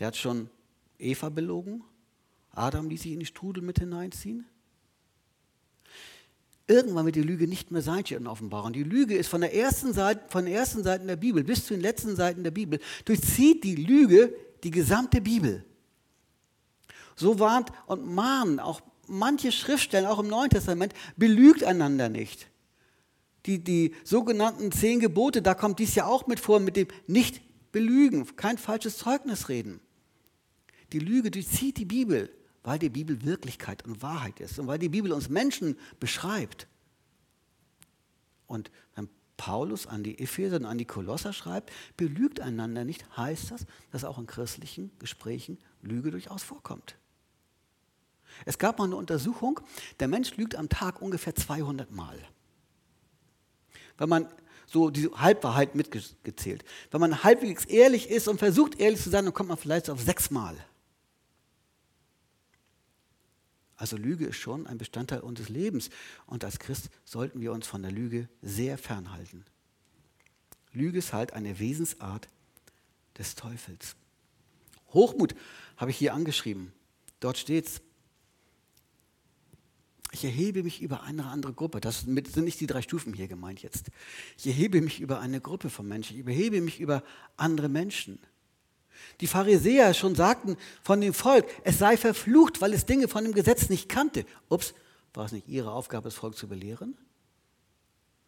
Der 0.00 0.08
hat 0.08 0.16
schon 0.16 0.50
Eva 0.98 1.28
belogen, 1.28 1.84
Adam 2.50 2.90
ließ 2.90 3.02
sich 3.02 3.12
in 3.12 3.20
die 3.20 3.26
Strudel 3.26 3.62
mit 3.62 3.78
hineinziehen. 3.78 4.44
Irgendwann 6.66 7.06
wird 7.06 7.14
die 7.14 7.22
Lüge 7.22 7.46
nicht 7.46 7.70
mehr 7.70 7.80
sein 7.80 8.02
in 8.08 8.26
Offenbarung. 8.26 8.72
Die 8.72 8.82
Lüge 8.82 9.16
ist 9.16 9.28
von 9.28 9.40
der 9.40 9.54
ersten 9.54 9.92
Seite, 9.92 10.28
von 10.30 10.46
den 10.46 10.52
ersten 10.52 10.82
Seiten 10.82 11.06
der 11.06 11.14
Bibel 11.14 11.44
bis 11.44 11.64
zu 11.64 11.74
den 11.74 11.80
letzten 11.80 12.16
Seiten 12.16 12.42
der 12.42 12.50
Bibel, 12.50 12.80
durchzieht 13.04 13.62
die 13.62 13.76
Lüge 13.76 14.34
die 14.64 14.72
gesamte 14.72 15.20
Bibel. 15.20 15.64
So 17.14 17.38
warnt 17.38 17.70
und 17.86 18.04
mahnen 18.04 18.58
auch 18.58 18.80
manche 19.06 19.52
Schriftstellen, 19.52 20.08
auch 20.08 20.18
im 20.18 20.26
Neuen 20.26 20.50
Testament, 20.50 20.92
belügt 21.16 21.62
einander 21.62 22.08
nicht 22.08 22.49
die, 23.46 23.62
die 23.62 23.94
sogenannten 24.04 24.72
zehn 24.72 25.00
Gebote, 25.00 25.42
da 25.42 25.54
kommt 25.54 25.78
dies 25.78 25.94
ja 25.94 26.06
auch 26.06 26.26
mit 26.26 26.40
vor, 26.40 26.60
mit 26.60 26.76
dem 26.76 26.88
nicht 27.06 27.40
belügen, 27.72 28.36
kein 28.36 28.58
falsches 28.58 28.98
Zeugnis 28.98 29.48
reden. 29.48 29.80
Die 30.92 30.98
Lüge 30.98 31.30
durchzieht 31.30 31.76
die 31.78 31.84
Bibel, 31.84 32.30
weil 32.62 32.78
die 32.78 32.90
Bibel 32.90 33.24
Wirklichkeit 33.24 33.84
und 33.84 34.02
Wahrheit 34.02 34.40
ist 34.40 34.58
und 34.58 34.66
weil 34.66 34.78
die 34.78 34.88
Bibel 34.88 35.12
uns 35.12 35.28
Menschen 35.28 35.78
beschreibt. 35.98 36.66
Und 38.46 38.70
wenn 38.94 39.08
Paulus 39.36 39.86
an 39.86 40.02
die 40.02 40.18
Epheser 40.18 40.56
und 40.56 40.66
an 40.66 40.76
die 40.76 40.84
Kolosser 40.84 41.32
schreibt, 41.32 41.70
belügt 41.96 42.40
einander 42.40 42.84
nicht, 42.84 43.16
heißt 43.16 43.52
das, 43.52 43.66
dass 43.90 44.04
auch 44.04 44.18
in 44.18 44.26
christlichen 44.26 44.90
Gesprächen 44.98 45.58
Lüge 45.80 46.10
durchaus 46.10 46.42
vorkommt. 46.42 46.96
Es 48.44 48.58
gab 48.58 48.78
mal 48.78 48.84
eine 48.84 48.96
Untersuchung, 48.96 49.60
der 49.98 50.08
Mensch 50.08 50.36
lügt 50.36 50.56
am 50.56 50.68
Tag 50.68 51.00
ungefähr 51.00 51.34
200 51.34 51.90
Mal 51.90 52.18
wenn 54.00 54.08
man 54.08 54.26
so 54.66 54.90
die 54.90 55.08
Halbwahrheit 55.08 55.74
mitgezählt. 55.74 56.64
Wenn 56.90 57.00
man 57.00 57.22
halbwegs 57.22 57.64
ehrlich 57.66 58.08
ist 58.08 58.28
und 58.28 58.38
versucht 58.38 58.80
ehrlich 58.80 59.00
zu 59.00 59.10
sein, 59.10 59.24
dann 59.24 59.34
kommt 59.34 59.50
man 59.50 59.58
vielleicht 59.58 59.90
auf 59.90 60.00
sechsmal. 60.00 60.56
Also 63.76 63.96
Lüge 63.96 64.26
ist 64.26 64.36
schon 64.36 64.66
ein 64.66 64.78
Bestandteil 64.78 65.20
unseres 65.20 65.48
Lebens 65.48 65.90
und 66.26 66.44
als 66.44 66.58
Christ 66.58 66.88
sollten 67.04 67.40
wir 67.40 67.52
uns 67.52 67.66
von 67.66 67.82
der 67.82 67.92
Lüge 67.92 68.28
sehr 68.42 68.78
fernhalten. 68.78 69.44
Lüge 70.72 70.98
ist 70.98 71.12
halt 71.12 71.32
eine 71.32 71.58
Wesensart 71.58 72.28
des 73.18 73.34
Teufels. 73.34 73.96
Hochmut 74.92 75.34
habe 75.76 75.90
ich 75.90 75.96
hier 75.96 76.14
angeschrieben. 76.14 76.72
Dort 77.20 77.38
steht 77.38 77.66
es, 77.66 77.80
ich 80.12 80.24
erhebe 80.24 80.62
mich 80.62 80.82
über 80.82 81.02
eine 81.02 81.26
andere 81.26 81.52
Gruppe. 81.52 81.80
Das 81.80 82.00
sind 82.00 82.36
nicht 82.36 82.60
die 82.60 82.66
drei 82.66 82.82
Stufen 82.82 83.14
hier 83.14 83.28
gemeint 83.28 83.62
jetzt. 83.62 83.90
Ich 84.36 84.46
erhebe 84.46 84.80
mich 84.80 85.00
über 85.00 85.20
eine 85.20 85.40
Gruppe 85.40 85.70
von 85.70 85.86
Menschen. 85.86 86.18
Ich 86.18 86.26
erhebe 86.26 86.60
mich 86.60 86.80
über 86.80 87.02
andere 87.36 87.68
Menschen. 87.68 88.18
Die 89.20 89.26
Pharisäer 89.26 89.94
schon 89.94 90.14
sagten 90.14 90.56
von 90.82 91.00
dem 91.00 91.14
Volk, 91.14 91.46
es 91.64 91.78
sei 91.78 91.96
verflucht, 91.96 92.60
weil 92.60 92.74
es 92.74 92.86
Dinge 92.86 93.08
von 93.08 93.24
dem 93.24 93.32
Gesetz 93.32 93.68
nicht 93.68 93.88
kannte. 93.88 94.26
Ups, 94.48 94.74
war 95.14 95.26
es 95.26 95.32
nicht 95.32 95.48
ihre 95.48 95.70
Aufgabe, 95.72 96.04
das 96.04 96.14
Volk 96.14 96.36
zu 96.36 96.48
belehren? 96.48 96.98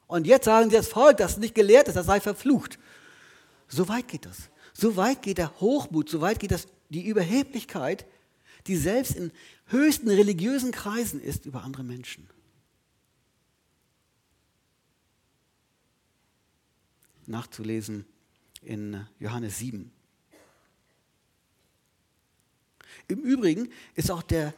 Und 0.07 0.27
jetzt 0.27 0.45
sagen 0.45 0.71
sie 0.71 0.77
das 0.77 0.89
Volk, 0.89 1.17
das 1.17 1.39
nicht 1.39 1.55
gelehrt 1.55 1.89
ist, 1.89 1.95
das 1.95 2.07
sei 2.07 2.21
verflucht. 2.21 2.79
So 3.69 3.89
weit 3.89 4.09
geht 4.09 4.27
das. 4.27 4.51
So 4.73 4.97
weit 4.97 5.23
geht 5.23 5.39
der 5.39 5.61
Hochmut, 5.61 6.09
so 6.09 6.21
weit 6.21 6.39
geht 6.39 6.51
das, 6.51 6.67
die 6.91 7.07
Überheblichkeit, 7.07 8.07
die 8.67 8.77
selbst 8.77 9.17
in 9.17 9.33
höchsten 9.67 10.09
religiösen 10.09 10.73
Kreisen 10.73 11.21
ist 11.21 11.47
über 11.47 11.63
andere 11.63 11.85
Menschen. 11.85 12.29
Nachzulesen 17.27 18.05
in 18.63 19.07
Johannes 19.19 19.59
7. 19.59 19.91
Im 23.09 23.21
Übrigen 23.21 23.69
ist 23.95 24.11
auch, 24.11 24.23
der, 24.23 24.55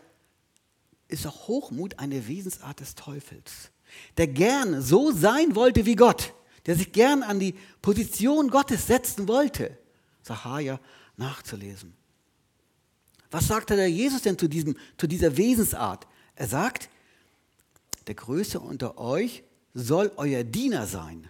ist 1.09 1.27
auch 1.27 1.49
Hochmut 1.49 1.99
eine 1.99 2.27
Wesensart 2.27 2.81
des 2.81 2.95
Teufels, 2.95 3.71
der 4.17 4.27
gern 4.27 4.83
so 4.83 5.13
sein 5.13 5.55
wollte 5.55 5.87
wie 5.87 5.97
Gott, 5.97 6.35
der 6.67 6.77
sich 6.77 6.93
gern 6.93 7.23
an 7.23 7.39
die 7.39 7.55
Position 7.83 8.49
Gottes 8.49 8.87
setzen 8.87 9.29
wollte. 9.29 9.79
Sachaja 10.23 10.81
nachzulesen. 11.17 11.95
Was 13.35 13.49
sagt 13.49 13.71
der 13.71 13.91
Jesus 13.91 14.23
denn 14.23 14.39
zu, 14.39 14.47
diesem, 14.47 14.77
zu 14.97 15.09
dieser 15.09 15.37
Wesensart? 15.37 16.07
Er 16.37 16.47
sagt, 16.47 16.89
der 18.07 18.15
Größte 18.15 18.61
unter 18.61 18.97
euch 18.97 19.43
soll 19.73 20.13
euer 20.15 20.45
Diener 20.45 20.87
sein. 20.87 21.29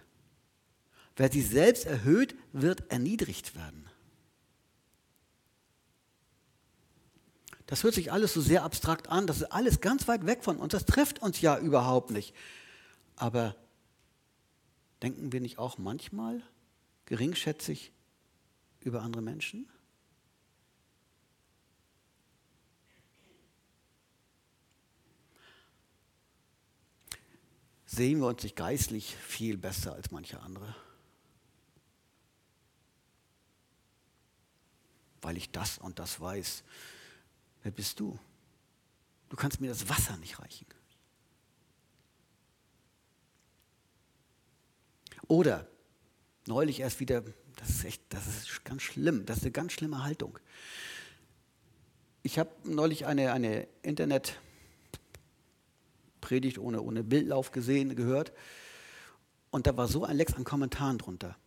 Wer 1.15 1.31
sich 1.31 1.49
selbst 1.49 1.87
erhöht, 1.87 2.35
wird 2.53 2.91
erniedrigt 2.91 3.55
werden. 3.55 3.89
Das 7.65 7.83
hört 7.83 7.95
sich 7.95 8.11
alles 8.11 8.35
so 8.35 8.41
sehr 8.41 8.61
abstrakt 8.61 9.09
an, 9.09 9.25
das 9.25 9.37
ist 9.37 9.51
alles 9.51 9.81
ganz 9.81 10.07
weit 10.07 10.27
weg 10.27 10.43
von 10.43 10.57
uns, 10.57 10.73
das 10.73 10.85
trifft 10.85 11.23
uns 11.23 11.41
ja 11.41 11.57
überhaupt 11.57 12.11
nicht. 12.11 12.35
Aber 13.15 13.55
denken 15.01 15.31
wir 15.31 15.41
nicht 15.41 15.57
auch 15.57 15.79
manchmal 15.79 16.43
geringschätzig 17.07 17.91
über 18.81 19.01
andere 19.01 19.23
Menschen? 19.23 19.67
Sehen 27.95 28.19
wir 28.19 28.27
uns 28.27 28.43
nicht 28.43 28.55
geistlich 28.55 29.15
viel 29.15 29.57
besser 29.57 29.93
als 29.93 30.11
manche 30.11 30.39
andere. 30.41 30.75
Weil 35.21 35.37
ich 35.37 35.51
das 35.51 35.77
und 35.77 35.97
das 35.97 36.19
weiß. 36.19 36.63
Wer 37.63 37.71
bist 37.71 37.99
du? 37.99 38.19
Du 39.29 39.37
kannst 39.37 39.61
mir 39.61 39.69
das 39.69 39.89
Wasser 39.89 40.17
nicht 40.17 40.39
reichen. 40.39 40.67
Oder 45.27 45.67
neulich 46.45 46.81
erst 46.81 46.99
wieder, 46.99 47.23
das 47.55 47.69
ist 47.69 47.85
echt, 47.85 48.03
das 48.09 48.27
ist 48.27 48.63
ganz 48.63 48.83
schlimm, 48.83 49.25
das 49.25 49.37
ist 49.37 49.43
eine 49.43 49.51
ganz 49.51 49.71
schlimme 49.71 50.03
Haltung. 50.03 50.37
Ich 52.21 52.37
habe 52.37 52.51
neulich 52.63 53.05
eine, 53.05 53.31
eine 53.31 53.67
Internet-Predigt 56.25 56.59
ohne, 56.59 56.81
ohne 56.81 57.03
Bildlauf 57.03 57.51
gesehen, 57.51 57.95
gehört. 57.95 58.33
Und 59.51 59.67
da 59.67 59.77
war 59.77 59.87
so 59.87 60.03
ein 60.03 60.17
Lex 60.17 60.33
an 60.33 60.43
Kommentaren 60.43 60.97
drunter. 60.97 61.37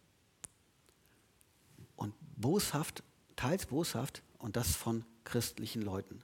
Und 1.96 2.14
boshaft, 2.36 3.02
teils 3.36 3.66
boshaft, 3.66 4.22
und 4.38 4.56
das 4.56 4.76
von 4.76 5.04
christlichen 5.24 5.82
Leuten. 5.82 6.22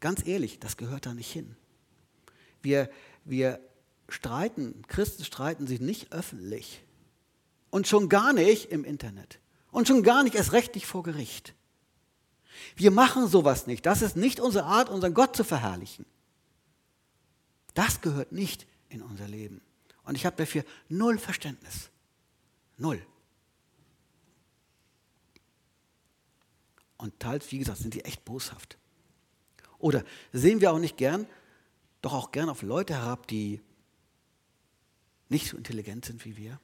Ganz 0.00 0.26
ehrlich, 0.26 0.58
das 0.58 0.78
gehört 0.78 1.04
da 1.04 1.12
nicht 1.12 1.30
hin. 1.30 1.56
Wir, 2.62 2.88
wir 3.24 3.60
streiten, 4.08 4.82
Christen 4.88 5.24
streiten 5.24 5.66
sich 5.66 5.80
nicht 5.80 6.12
öffentlich. 6.12 6.82
Und 7.68 7.86
schon 7.86 8.08
gar 8.08 8.32
nicht 8.32 8.72
im 8.72 8.84
Internet. 8.84 9.40
Und 9.70 9.86
schon 9.86 10.02
gar 10.02 10.22
nicht 10.22 10.34
erst 10.34 10.52
rechtlich 10.52 10.86
vor 10.86 11.02
Gericht. 11.02 11.54
Wir 12.76 12.90
machen 12.90 13.28
sowas 13.28 13.66
nicht. 13.66 13.84
Das 13.84 14.02
ist 14.02 14.16
nicht 14.16 14.40
unsere 14.40 14.64
Art, 14.64 14.88
unseren 14.88 15.14
Gott 15.14 15.36
zu 15.36 15.44
verherrlichen. 15.44 16.06
Das 17.74 18.00
gehört 18.00 18.32
nicht 18.32 18.66
in 18.88 19.02
unser 19.02 19.28
Leben. 19.28 19.60
Und 20.04 20.14
ich 20.14 20.26
habe 20.26 20.36
dafür 20.36 20.64
null 20.88 21.18
Verständnis. 21.18 21.90
Null. 22.76 23.04
Und 26.96 27.18
teils, 27.18 27.50
wie 27.52 27.58
gesagt, 27.58 27.78
sind 27.78 27.94
die 27.94 28.04
echt 28.04 28.24
boshaft. 28.24 28.76
Oder 29.78 30.04
sehen 30.32 30.60
wir 30.60 30.72
auch 30.72 30.78
nicht 30.78 30.96
gern, 30.96 31.26
doch 32.02 32.12
auch 32.12 32.32
gern 32.32 32.48
auf 32.48 32.62
Leute 32.62 32.94
herab, 32.94 33.26
die 33.26 33.60
nicht 35.28 35.48
so 35.48 35.56
intelligent 35.56 36.04
sind 36.04 36.24
wie 36.24 36.36
wir, 36.36 36.60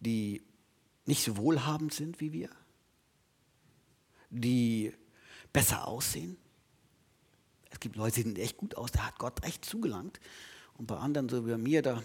die 0.00 0.42
nicht 1.06 1.24
so 1.24 1.36
wohlhabend 1.36 1.92
sind 1.92 2.20
wie 2.20 2.32
wir, 2.32 2.50
die 4.30 4.94
besser 5.52 5.88
aussehen. 5.88 6.36
Es 7.70 7.80
gibt 7.80 7.96
Leute, 7.96 8.16
die 8.16 8.22
sehen 8.22 8.36
echt 8.36 8.56
gut 8.56 8.76
aus, 8.76 8.92
da 8.92 9.06
hat 9.06 9.18
Gott 9.18 9.44
echt 9.44 9.64
zugelangt. 9.64 10.20
Und 10.76 10.86
bei 10.86 10.96
anderen, 10.96 11.28
so 11.28 11.46
wie 11.46 11.50
bei 11.50 11.58
mir, 11.58 11.82
da, 11.82 12.02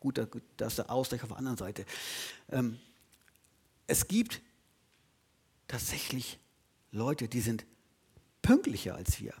gut, 0.00 0.18
da, 0.18 0.26
da 0.56 0.66
ist 0.66 0.78
der 0.78 0.90
Ausgleich 0.90 1.22
auf 1.22 1.28
der 1.28 1.38
anderen 1.38 1.56
Seite. 1.56 1.84
Ähm, 2.50 2.78
es 3.86 4.06
gibt 4.06 4.40
tatsächlich 5.66 6.38
Leute, 6.90 7.28
die 7.28 7.40
sind 7.40 7.64
pünktlicher 8.42 8.94
als 8.94 9.20
wir 9.20 9.34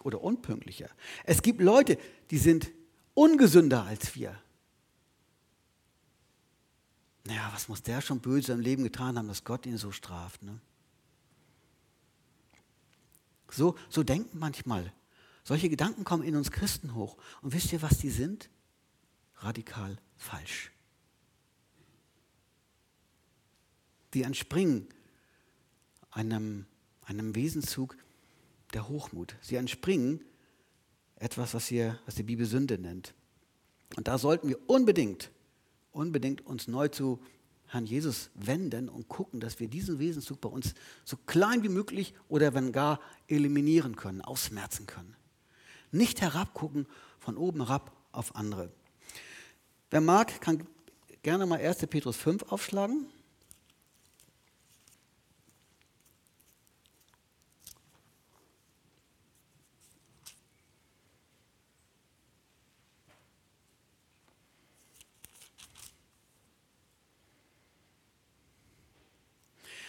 oder 0.00 0.22
unpünktlicher. 0.22 0.88
Es 1.24 1.42
gibt 1.42 1.60
Leute, 1.60 1.98
die 2.30 2.38
sind 2.38 2.70
ungesünder 3.14 3.84
als 3.84 4.14
wir. 4.14 4.40
Naja, 7.24 7.50
was 7.52 7.68
muss 7.68 7.82
der 7.82 8.00
schon 8.00 8.20
böse 8.20 8.52
im 8.52 8.60
Leben 8.60 8.84
getan 8.84 9.18
haben, 9.18 9.28
dass 9.28 9.44
Gott 9.44 9.66
ihn 9.66 9.76
so 9.76 9.92
straft? 9.92 10.42
Ne? 10.42 10.58
So, 13.50 13.76
so 13.88 14.02
denken 14.02 14.38
manchmal. 14.38 14.92
Solche 15.44 15.68
Gedanken 15.68 16.04
kommen 16.04 16.22
in 16.22 16.36
uns 16.36 16.50
Christen 16.50 16.94
hoch. 16.94 17.16
Und 17.42 17.52
wisst 17.54 17.72
ihr, 17.72 17.82
was 17.82 17.98
die 17.98 18.10
sind? 18.10 18.50
Radikal 19.36 19.98
falsch. 20.16 20.72
Die 24.14 24.22
entspringen 24.22 24.88
einem, 26.10 26.66
einem 27.02 27.34
Wesenszug 27.34 27.96
der 28.74 28.88
Hochmut. 28.88 29.36
Sie 29.40 29.56
entspringen 29.56 30.24
etwas, 31.16 31.54
was, 31.54 31.66
hier, 31.66 31.98
was 32.06 32.14
die 32.14 32.22
Bibel 32.22 32.46
Sünde 32.46 32.78
nennt. 32.78 33.14
Und 33.96 34.08
da 34.08 34.18
sollten 34.18 34.48
wir 34.48 34.58
unbedingt 34.68 35.30
unbedingt 35.98 36.46
uns 36.46 36.68
neu 36.68 36.88
zu 36.88 37.20
Herrn 37.68 37.86
Jesus 37.86 38.30
wenden 38.34 38.88
und 38.88 39.08
gucken, 39.08 39.40
dass 39.40 39.60
wir 39.60 39.68
diesen 39.68 39.98
Wesenszug 39.98 40.40
bei 40.40 40.48
uns 40.48 40.74
so 41.04 41.16
klein 41.26 41.62
wie 41.62 41.68
möglich 41.68 42.14
oder 42.28 42.54
wenn 42.54 42.72
gar 42.72 43.00
eliminieren 43.28 43.94
können, 43.94 44.22
ausmerzen 44.22 44.86
können. 44.86 45.14
Nicht 45.92 46.20
herabgucken 46.20 46.86
von 47.18 47.36
oben 47.36 47.66
herab 47.66 47.92
auf 48.12 48.34
andere. 48.36 48.72
Wer 49.90 50.00
mag, 50.00 50.40
kann 50.40 50.66
gerne 51.22 51.46
mal 51.46 51.60
1. 51.60 51.86
Petrus 51.88 52.16
5 52.16 52.44
aufschlagen. 52.44 53.06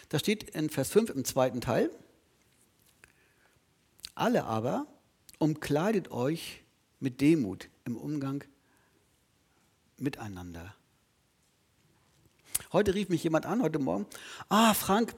Da 0.09 0.17
steht 0.17 0.43
in 0.55 0.69
Vers 0.69 0.89
5 0.89 1.11
im 1.11 1.23
zweiten 1.23 1.61
Teil, 1.61 1.91
alle 4.15 4.43
aber 4.43 4.87
umkleidet 5.37 6.11
euch 6.11 6.63
mit 6.99 7.21
Demut 7.21 7.69
im 7.85 7.95
Umgang 7.95 8.43
miteinander. 9.97 10.75
Heute 12.73 12.93
rief 12.93 13.09
mich 13.09 13.23
jemand 13.23 13.45
an, 13.45 13.61
heute 13.61 13.79
Morgen, 13.79 14.05
ah 14.49 14.73
Frank, 14.73 15.15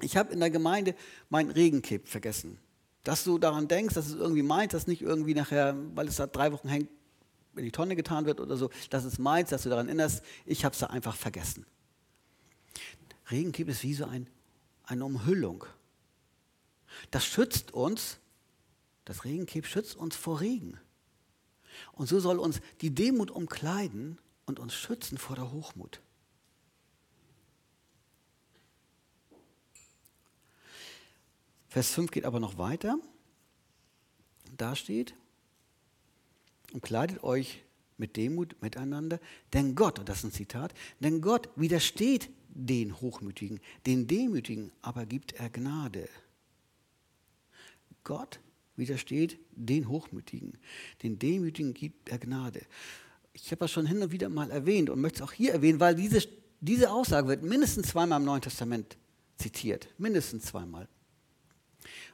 ich 0.00 0.16
habe 0.16 0.32
in 0.32 0.40
der 0.40 0.50
Gemeinde 0.50 0.94
mein 1.28 1.50
Regenkipp 1.50 2.08
vergessen. 2.08 2.58
Dass 3.04 3.24
du 3.24 3.38
daran 3.38 3.68
denkst, 3.68 3.94
dass 3.94 4.06
es 4.06 4.14
irgendwie 4.14 4.42
meint, 4.42 4.72
dass 4.74 4.86
nicht 4.86 5.02
irgendwie 5.02 5.34
nachher, 5.34 5.76
weil 5.94 6.08
es 6.08 6.16
da 6.16 6.26
drei 6.26 6.52
Wochen 6.52 6.68
hängt, 6.68 6.88
in 7.56 7.64
die 7.64 7.72
Tonne 7.72 7.96
getan 7.96 8.26
wird 8.26 8.40
oder 8.40 8.56
so, 8.56 8.70
dass 8.90 9.04
es 9.04 9.18
meint, 9.18 9.50
dass 9.50 9.64
du 9.64 9.68
daran 9.68 9.88
erinnerst, 9.88 10.22
ich 10.46 10.64
habe 10.64 10.72
es 10.72 10.78
da 10.78 10.86
einfach 10.86 11.16
vergessen. 11.16 11.66
Regenkipp 13.30 13.68
ist 13.68 13.82
wie 13.82 13.94
so 13.94 14.06
ein, 14.06 14.28
eine 14.84 15.04
Umhüllung. 15.04 15.64
Das 17.10 17.24
schützt 17.24 17.72
uns, 17.72 18.18
das 19.04 19.24
Regenkipp 19.24 19.66
schützt 19.66 19.96
uns 19.96 20.16
vor 20.16 20.40
Regen. 20.40 20.78
Und 21.92 22.08
so 22.08 22.20
soll 22.20 22.38
uns 22.38 22.60
die 22.80 22.94
Demut 22.94 23.30
umkleiden 23.30 24.18
und 24.46 24.58
uns 24.58 24.74
schützen 24.74 25.18
vor 25.18 25.36
der 25.36 25.52
Hochmut. 25.52 26.00
Vers 31.68 31.92
5 31.92 32.10
geht 32.10 32.24
aber 32.24 32.40
noch 32.40 32.58
weiter. 32.58 32.98
Da 34.56 34.74
steht, 34.74 35.14
umkleidet 36.72 37.22
euch 37.22 37.62
mit 37.96 38.16
Demut 38.16 38.60
miteinander, 38.60 39.20
denn 39.52 39.76
Gott, 39.76 40.00
und 40.00 40.08
das 40.08 40.18
ist 40.18 40.24
ein 40.24 40.32
Zitat, 40.32 40.74
denn 40.98 41.20
Gott 41.20 41.48
widersteht 41.54 42.28
den 42.54 43.00
Hochmütigen, 43.00 43.60
den 43.86 44.06
Demütigen 44.06 44.72
aber 44.82 45.06
gibt 45.06 45.32
er 45.34 45.50
Gnade. 45.50 46.08
Gott 48.04 48.40
widersteht 48.76 49.38
den 49.52 49.88
Hochmütigen, 49.88 50.58
den 51.02 51.18
Demütigen 51.18 51.74
gibt 51.74 52.08
er 52.08 52.18
Gnade. 52.18 52.62
Ich 53.32 53.50
habe 53.50 53.60
das 53.60 53.70
schon 53.70 53.86
hin 53.86 54.02
und 54.02 54.10
wieder 54.10 54.28
mal 54.28 54.50
erwähnt 54.50 54.90
und 54.90 55.00
möchte 55.00 55.22
es 55.22 55.28
auch 55.28 55.32
hier 55.32 55.52
erwähnen, 55.52 55.80
weil 55.80 55.94
diese, 55.94 56.26
diese 56.60 56.90
Aussage 56.90 57.28
wird 57.28 57.42
mindestens 57.42 57.88
zweimal 57.88 58.20
im 58.20 58.26
Neuen 58.26 58.42
Testament 58.42 58.96
zitiert, 59.36 59.88
mindestens 59.98 60.46
zweimal. 60.46 60.88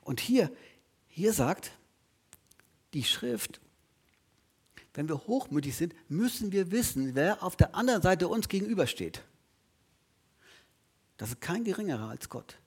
Und 0.03 0.20
hier, 0.20 0.53
hier 1.09 1.33
sagt 1.33 1.72
die 2.94 3.05
Schrift, 3.05 3.61
wenn 4.94 5.09
wir 5.09 5.27
hochmütig 5.27 5.77
sind, 5.77 5.94
müssen 6.09 6.53
wir 6.53 6.70
wissen, 6.70 7.14
wer 7.14 7.42
auf 7.42 7.57
der 7.57 7.75
anderen 7.75 8.03
Seite 8.03 8.29
uns 8.29 8.49
gegenübersteht. 8.49 9.22
Das 11.16 11.31
ist 11.31 11.40
kein 11.40 11.64
geringerer 11.64 12.09
als 12.09 12.29
Gott. 12.29 12.59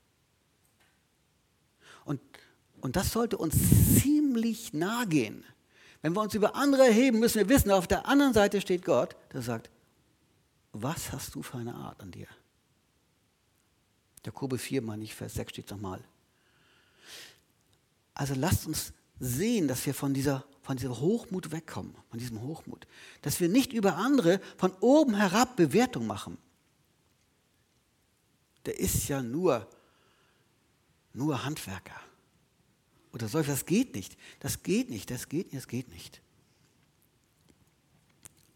Und, 2.05 2.19
und 2.81 2.95
das 2.95 3.11
sollte 3.11 3.37
uns 3.37 3.55
ziemlich 4.01 4.73
nahe 4.73 5.07
gehen. 5.07 5.43
Wenn 6.01 6.13
wir 6.13 6.21
uns 6.21 6.33
über 6.33 6.55
andere 6.55 6.87
erheben, 6.87 7.19
müssen 7.19 7.39
wir 7.39 7.49
wissen, 7.49 7.71
auf 7.71 7.87
der 7.87 8.07
anderen 8.07 8.33
Seite 8.33 8.61
steht 8.61 8.85
Gott, 8.85 9.15
der 9.33 9.41
sagt, 9.41 9.69
was 10.71 11.11
hast 11.11 11.35
du 11.35 11.43
für 11.43 11.57
eine 11.57 11.75
Art 11.75 12.01
an 12.01 12.11
dir? 12.11 12.27
Jakobus 14.25 14.61
4, 14.61 14.81
meine 14.81 15.03
ich, 15.03 15.13
Vers 15.13 15.33
6 15.35 15.51
steht 15.51 15.71
nochmal. 15.71 16.03
Also 18.13 18.33
lasst 18.35 18.67
uns 18.67 18.93
sehen, 19.19 19.67
dass 19.67 19.85
wir 19.85 19.93
von 19.93 20.13
dieser, 20.13 20.45
von 20.61 20.77
dieser 20.77 20.99
Hochmut 20.99 21.51
wegkommen, 21.51 21.95
von 22.09 22.19
diesem 22.19 22.41
Hochmut. 22.41 22.87
Dass 23.21 23.39
wir 23.39 23.49
nicht 23.49 23.73
über 23.73 23.95
andere 23.95 24.39
von 24.57 24.71
oben 24.79 25.15
herab 25.15 25.55
Bewertung 25.55 26.07
machen 26.07 26.37
der 28.65 28.79
ist 28.79 29.07
ja 29.07 29.21
nur, 29.21 29.67
nur 31.13 31.43
Handwerker. 31.43 31.99
oder 33.11 33.27
seufzt, 33.27 33.49
das 33.49 33.65
geht 33.65 33.95
nicht, 33.95 34.17
das 34.39 34.63
geht 34.63 34.89
nicht, 34.89 35.09
das 35.09 35.29
geht 35.29 35.51
nicht, 35.51 35.63
das 35.63 35.67
geht 35.67 35.89
nicht. 35.89 36.21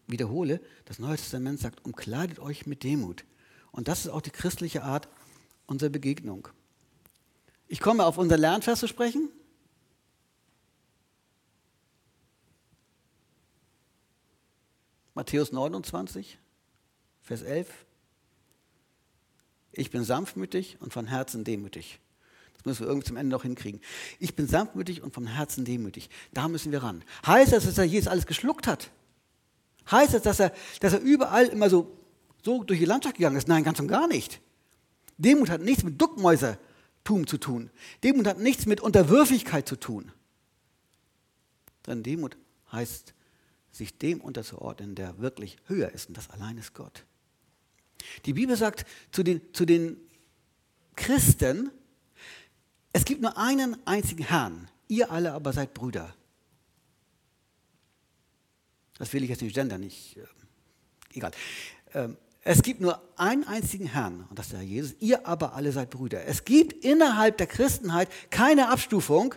Wiederhole, 0.08 0.62
das 0.86 1.00
Neue 1.00 1.18
Testament 1.18 1.60
sagt, 1.60 1.86
umkleidet 1.86 2.40
euch 2.40 2.66
mit 2.66 2.84
Demut. 2.84 3.26
Und 3.72 3.88
das 3.88 4.02
ist 4.02 4.12
auch 4.12 4.22
die 4.22 4.30
christliche 4.30 4.84
Art 4.84 5.08
unserer 5.66 5.90
Begegnung. 5.90 6.48
Ich 7.68 7.80
komme 7.80 8.06
auf 8.06 8.18
unser 8.18 8.38
Lernvers 8.38 8.80
zu 8.80 8.88
sprechen. 8.88 9.30
Matthäus 15.16 15.52
29, 15.52 16.38
Vers 17.22 17.42
11. 17.42 17.86
Ich 19.74 19.92
bin 19.92 20.04
sanftmütig 20.04 20.78
und 20.80 20.94
von 20.94 21.08
Herzen 21.08 21.44
demütig. 21.44 22.00
Das 22.54 22.66
müssen 22.66 22.82
wir 22.82 22.88
irgendwie 22.88 23.08
zum 23.08 23.18
Ende 23.18 23.32
noch 23.36 23.42
hinkriegen. 23.42 23.82
Ich 24.20 24.36
bin 24.36 24.48
sanftmütig 24.48 25.02
und 25.02 25.14
vom 25.14 25.28
Herzen 25.28 25.66
demütig. 25.66 26.10
Da 26.34 26.48
müssen 26.48 26.72
wir 26.72 26.84
ran. 26.84 27.04
Heißt 27.26 27.52
das, 27.52 27.66
dass 27.66 27.78
er 27.78 27.84
Jesus 27.84 28.08
alles 28.08 28.26
geschluckt 28.26 28.68
hat? 28.68 28.92
Heißt 29.90 30.14
das, 30.14 30.22
dass 30.22 30.40
er, 30.40 30.54
dass 30.80 30.94
er 30.94 31.02
überall 31.02 31.48
immer 31.48 31.70
so, 31.70 31.98
so 32.44 32.64
durch 32.64 32.80
die 32.80 32.86
Landschaft 32.86 33.18
gegangen 33.18 33.36
ist? 33.36 33.48
Nein, 33.48 33.64
ganz 33.64 33.80
und 33.80 33.88
gar 33.88 34.08
nicht. 34.08 34.40
Demut 35.18 35.50
hat 35.50 35.62
nichts 35.62 35.84
mit 35.84 36.00
Duckmäusertum 36.00 37.28
zu 37.28 37.38
tun. 37.38 37.70
Demut 38.04 38.28
hat 38.28 38.40
nichts 38.40 38.66
mit 38.66 38.80
Unterwürfigkeit 38.80 39.68
zu 39.68 39.76
tun. 39.76 40.12
Denn 41.88 42.04
Demut 42.04 42.38
heißt, 42.72 43.14
sich 43.72 43.98
dem 43.98 44.22
unterzuordnen, 44.22 44.96
der 44.96 45.18
wirklich 45.20 45.58
höher 45.66 45.92
ist. 45.92 46.08
Und 46.08 46.18
das 46.18 46.30
allein 46.30 46.58
ist 46.58 46.74
Gott. 46.74 47.06
Die 48.26 48.34
Bibel 48.34 48.56
sagt 48.56 48.86
zu 49.12 49.24
den, 49.24 49.42
zu 49.54 49.66
den 49.66 49.98
Christen, 50.96 51.72
es 52.94 53.06
gibt 53.06 53.22
nur 53.22 53.38
einen 53.38 53.76
einzigen 53.88 54.24
Herrn, 54.24 54.70
ihr 54.88 55.12
alle 55.12 55.34
aber 55.34 55.54
seid 55.54 55.74
Brüder. 55.74 56.14
Das 58.98 59.12
will 59.14 59.24
ich 59.24 59.30
jetzt 59.30 59.42
nicht 59.42 59.56
gender, 59.56 59.78
nicht, 59.78 60.18
äh, 60.18 60.26
egal. 61.14 61.32
Ähm, 61.94 62.18
es 62.46 62.62
gibt 62.62 62.82
nur 62.82 63.02
einen 63.16 63.46
einzigen 63.46 63.88
Herrn, 63.88 64.26
und 64.30 64.38
das 64.38 64.48
ist 64.48 64.52
der 64.52 64.60
Herr 64.60 64.68
Jesus, 64.68 64.96
ihr 65.00 65.26
aber 65.26 65.54
alle 65.54 65.72
seid 65.72 65.90
Brüder. 65.90 66.26
Es 66.26 66.44
gibt 66.44 66.84
innerhalb 66.84 67.38
der 67.38 67.48
Christenheit 67.48 68.10
keine 68.30 68.70
Abstufung 68.70 69.34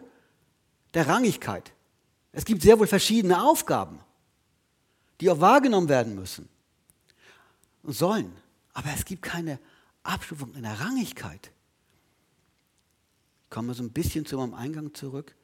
der 0.93 1.07
Rangigkeit. 1.07 1.73
Es 2.33 2.45
gibt 2.45 2.63
sehr 2.63 2.79
wohl 2.79 2.87
verschiedene 2.87 3.43
Aufgaben, 3.43 4.01
die 5.21 5.31
auch 5.31 5.41
wahrgenommen 5.41 5.89
werden 5.89 6.15
müssen 6.15 6.49
und 7.83 7.93
sollen. 7.93 8.33
Aber 8.77 8.93
es 8.93 9.07
gibt 9.07 9.23
keine 9.23 9.59
Abstufung 10.03 10.55
in 10.55 10.63
der 10.63 10.79
Rangigkeit. 10.79 11.51
Ich 13.45 13.49
komme 13.49 13.73
so 13.73 13.83
ein 13.83 13.91
bisschen 13.91 14.27
zu 14.27 14.37
meinem 14.37 14.53
Eingang 14.53 14.93
zurück. 14.93 15.35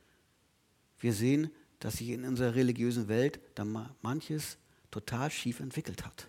Wir 0.99 1.14
sehen, 1.14 1.51
dass 1.79 1.95
sich 1.95 2.11
in 2.11 2.27
unserer 2.27 2.55
religiösen 2.55 3.09
Welt 3.09 3.40
dann 3.55 3.88
manches 4.03 4.59
total 4.90 5.31
schief 5.31 5.61
entwickelt 5.61 6.05
hat. 6.05 6.29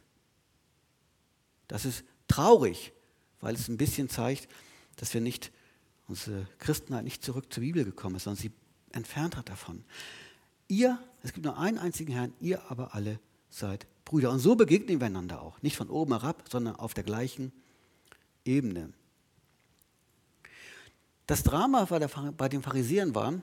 Das 1.68 1.84
ist 1.84 2.06
traurig, 2.30 2.94
weil 3.42 3.56
es 3.56 3.68
ein 3.68 3.76
bisschen 3.76 4.08
zeigt, 4.08 4.48
dass 4.96 5.14
wir 5.14 5.20
nicht, 5.20 5.52
unsere 6.08 6.48
Christenheit 6.58 7.04
nicht 7.04 7.22
zurück 7.22 7.52
zur 7.52 7.64
Bibel 7.64 7.84
gekommen 7.84 8.16
ist, 8.16 8.24
sondern 8.24 8.42
sie 8.42 8.54
entfernt 8.94 9.36
hat 9.36 9.50
davon. 9.50 9.84
Ihr, 10.70 10.98
es 11.22 11.34
gibt 11.34 11.44
nur 11.44 11.58
einen 11.58 11.80
einzigen 11.80 12.14
Herrn, 12.14 12.34
ihr 12.40 12.64
aber 12.72 12.96
alle 12.96 13.20
seid 13.54 13.86
Brüder. 14.06 14.32
Und 14.32 14.40
so 14.40 14.56
begegnen 14.56 15.00
wir 15.00 15.08
einander 15.08 15.42
auch. 15.42 15.62
Nicht 15.62 15.78
von 15.78 15.90
oben 15.90 16.14
herab, 16.14 16.44
sondern 16.52 16.76
auf 16.76 16.94
der 16.94 17.04
gleichen 17.04 17.52
Ebene. 18.46 18.92
Das 21.28 21.44
Drama 21.44 21.86
bei 21.86 22.50
den 22.50 22.62
Pharisäern 22.62 23.16
war, 23.16 23.34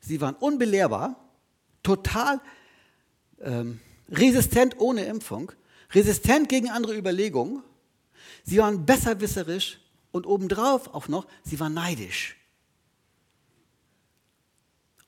sie 0.00 0.20
waren 0.20 0.34
unbelehrbar, 0.36 1.16
total 1.82 2.40
ähm, 3.40 3.80
resistent 4.08 4.78
ohne 4.78 5.04
Impfung, 5.04 5.52
resistent 5.92 6.48
gegen 6.48 6.70
andere 6.70 6.96
Überlegungen. 6.96 7.62
Sie 8.44 8.58
waren 8.58 8.86
besserwisserisch 8.86 9.80
und 10.12 10.26
obendrauf 10.26 10.94
auch 10.94 11.08
noch, 11.08 11.26
sie 11.44 11.60
waren 11.60 11.74
neidisch. 11.74 12.36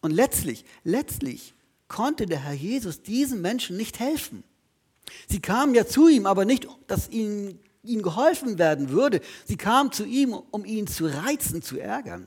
Und 0.01 0.11
letztlich, 0.11 0.64
letztlich 0.85 1.55
konnte 1.88 2.27
der 2.27 2.40
Herr 2.40 2.53
Jesus 2.53 3.03
diesen 3.03 3.40
Menschen 3.40 3.77
nicht 3.77 3.99
helfen. 3.99 4.44
Sie 5.29 5.40
kamen 5.40 5.75
ja 5.75 5.87
zu 5.87 6.09
ihm, 6.09 6.27
aber 6.27 6.44
nicht, 6.44 6.68
dass 6.87 7.09
ihnen, 7.09 7.61
ihnen 7.83 8.03
geholfen 8.03 8.59
werden 8.59 8.90
würde. 8.90 9.21
Sie 9.47 9.57
kamen 9.57 9.92
zu 9.92 10.05
ihm, 10.05 10.33
um 10.33 10.64
ihn 10.64 10.87
zu 10.87 11.07
reizen, 11.07 11.62
zu 11.62 11.79
ärgern. 11.79 12.27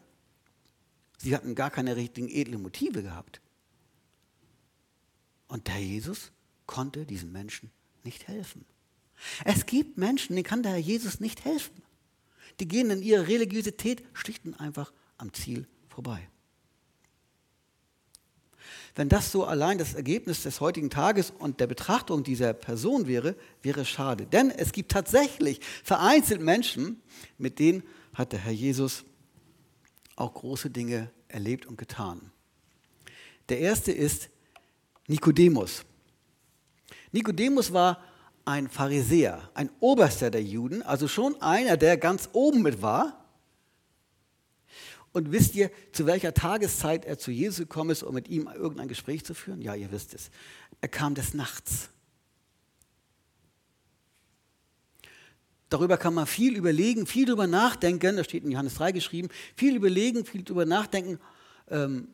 Sie 1.17 1.36
hatten 1.36 1.56
gar 1.56 1.70
keine 1.70 1.96
richtigen 1.96 2.30
edlen 2.30 2.62
Motive 2.62 3.04
gehabt. 3.04 3.41
Und 5.48 5.67
der 5.67 5.76
Herr 5.76 5.82
Jesus 5.82 6.32
konnte 6.65 7.06
diesen 7.06 7.32
Menschen 7.32 7.72
nicht 8.04 8.28
helfen. 8.28 8.65
Es 9.46 9.65
gibt 9.65 9.98
Menschen, 9.98 10.36
denen 10.36 10.46
kann 10.46 10.63
der 10.63 10.72
Herr 10.72 10.80
Jesus 10.80 11.20
nicht 11.20 11.46
helfen. 11.46 11.84
Die 12.60 12.67
gehen 12.67 12.89
in 12.89 13.02
ihrer 13.02 13.28
Religiosität 13.28 14.04
schlicht 14.13 14.46
und 14.46 14.56
einfach 14.56 14.91
am 15.17 15.34
Ziel 15.34 15.67
vorbei. 15.89 16.28
Wenn 18.95 19.10
das 19.10 19.32
so 19.32 19.45
allein 19.45 19.78
das 19.78 19.93
Ergebnis 19.93 20.43
des 20.43 20.60
heutigen 20.60 20.89
Tages 20.89 21.32
und 21.38 21.60
der 21.60 21.67
Betrachtung 21.67 22.24
dieser 22.24 22.54
Person 22.54 23.08
wäre, 23.08 23.36
wäre 23.62 23.82
es 23.82 23.89
schade. 23.89 24.26
Denn 24.26 24.52
es 24.52 24.71
gibt 24.71 24.91
tatsächlich 24.91 25.62
vereinzelt 25.84 26.41
Menschen, 26.41 27.02
mit 27.38 27.60
denen 27.60 27.84
hat 28.13 28.34
der 28.34 28.39
Herr 28.39 28.52
Jesus 28.52 29.04
auch 30.15 30.34
große 30.34 30.69
Dinge 30.69 31.10
erlebt 31.28 31.65
und 31.65 31.78
getan. 31.78 32.32
Der 33.50 33.60
erste 33.60 33.91
ist 33.91 34.30
Nikodemus. 35.08 35.84
Nikodemus 37.12 37.74
war 37.74 38.04
ein 38.45 38.69
Pharisäer, 38.69 39.50
ein 39.54 39.69
Oberster 39.80 40.32
der 40.32 40.43
Juden, 40.43 40.82
also 40.82 41.08
schon 41.08 41.41
einer, 41.41 41.78
der 41.78 41.97
ganz 41.97 42.30
oben 42.34 42.62
mit 42.62 42.82
war 42.82 43.21
und 45.13 45.32
wisst 45.32 45.56
ihr, 45.56 45.71
zu 45.91 46.06
welcher 46.06 46.34
Tageszeit 46.34 47.06
er 47.06 47.17
zu 47.17 47.32
Jesus 47.32 47.60
gekommen 47.60 47.89
ist, 47.89 48.04
um 48.04 48.13
mit 48.13 48.30
ihm 48.30 48.47
irgendein 48.47 48.88
Gespräch 48.88 49.26
zu 49.26 49.34
führen? 49.34 49.62
Ja, 49.62 49.76
ihr 49.76 49.91
wisst 49.91 50.13
es. 50.13 50.32
Er 50.80 50.88
kam 50.88 51.15
des 51.15 51.34
Nachts. 51.34 51.89
Darüber 55.69 55.97
kann 55.97 56.13
man 56.13 56.28
viel 56.28 56.58
überlegen, 56.58 57.08
viel 57.08 57.26
darüber 57.26 57.47
nachdenken, 57.47 58.17
das 58.17 58.26
steht 58.26 58.43
in 58.43 58.52
Johannes 58.52 58.76
3 58.76 58.91
geschrieben, 58.91 59.30
viel 59.56 59.76
überlegen, 59.76 60.26
viel 60.26 60.43
darüber 60.43 60.65
nachdenken. 60.65 61.17
Ähm, 61.69 62.10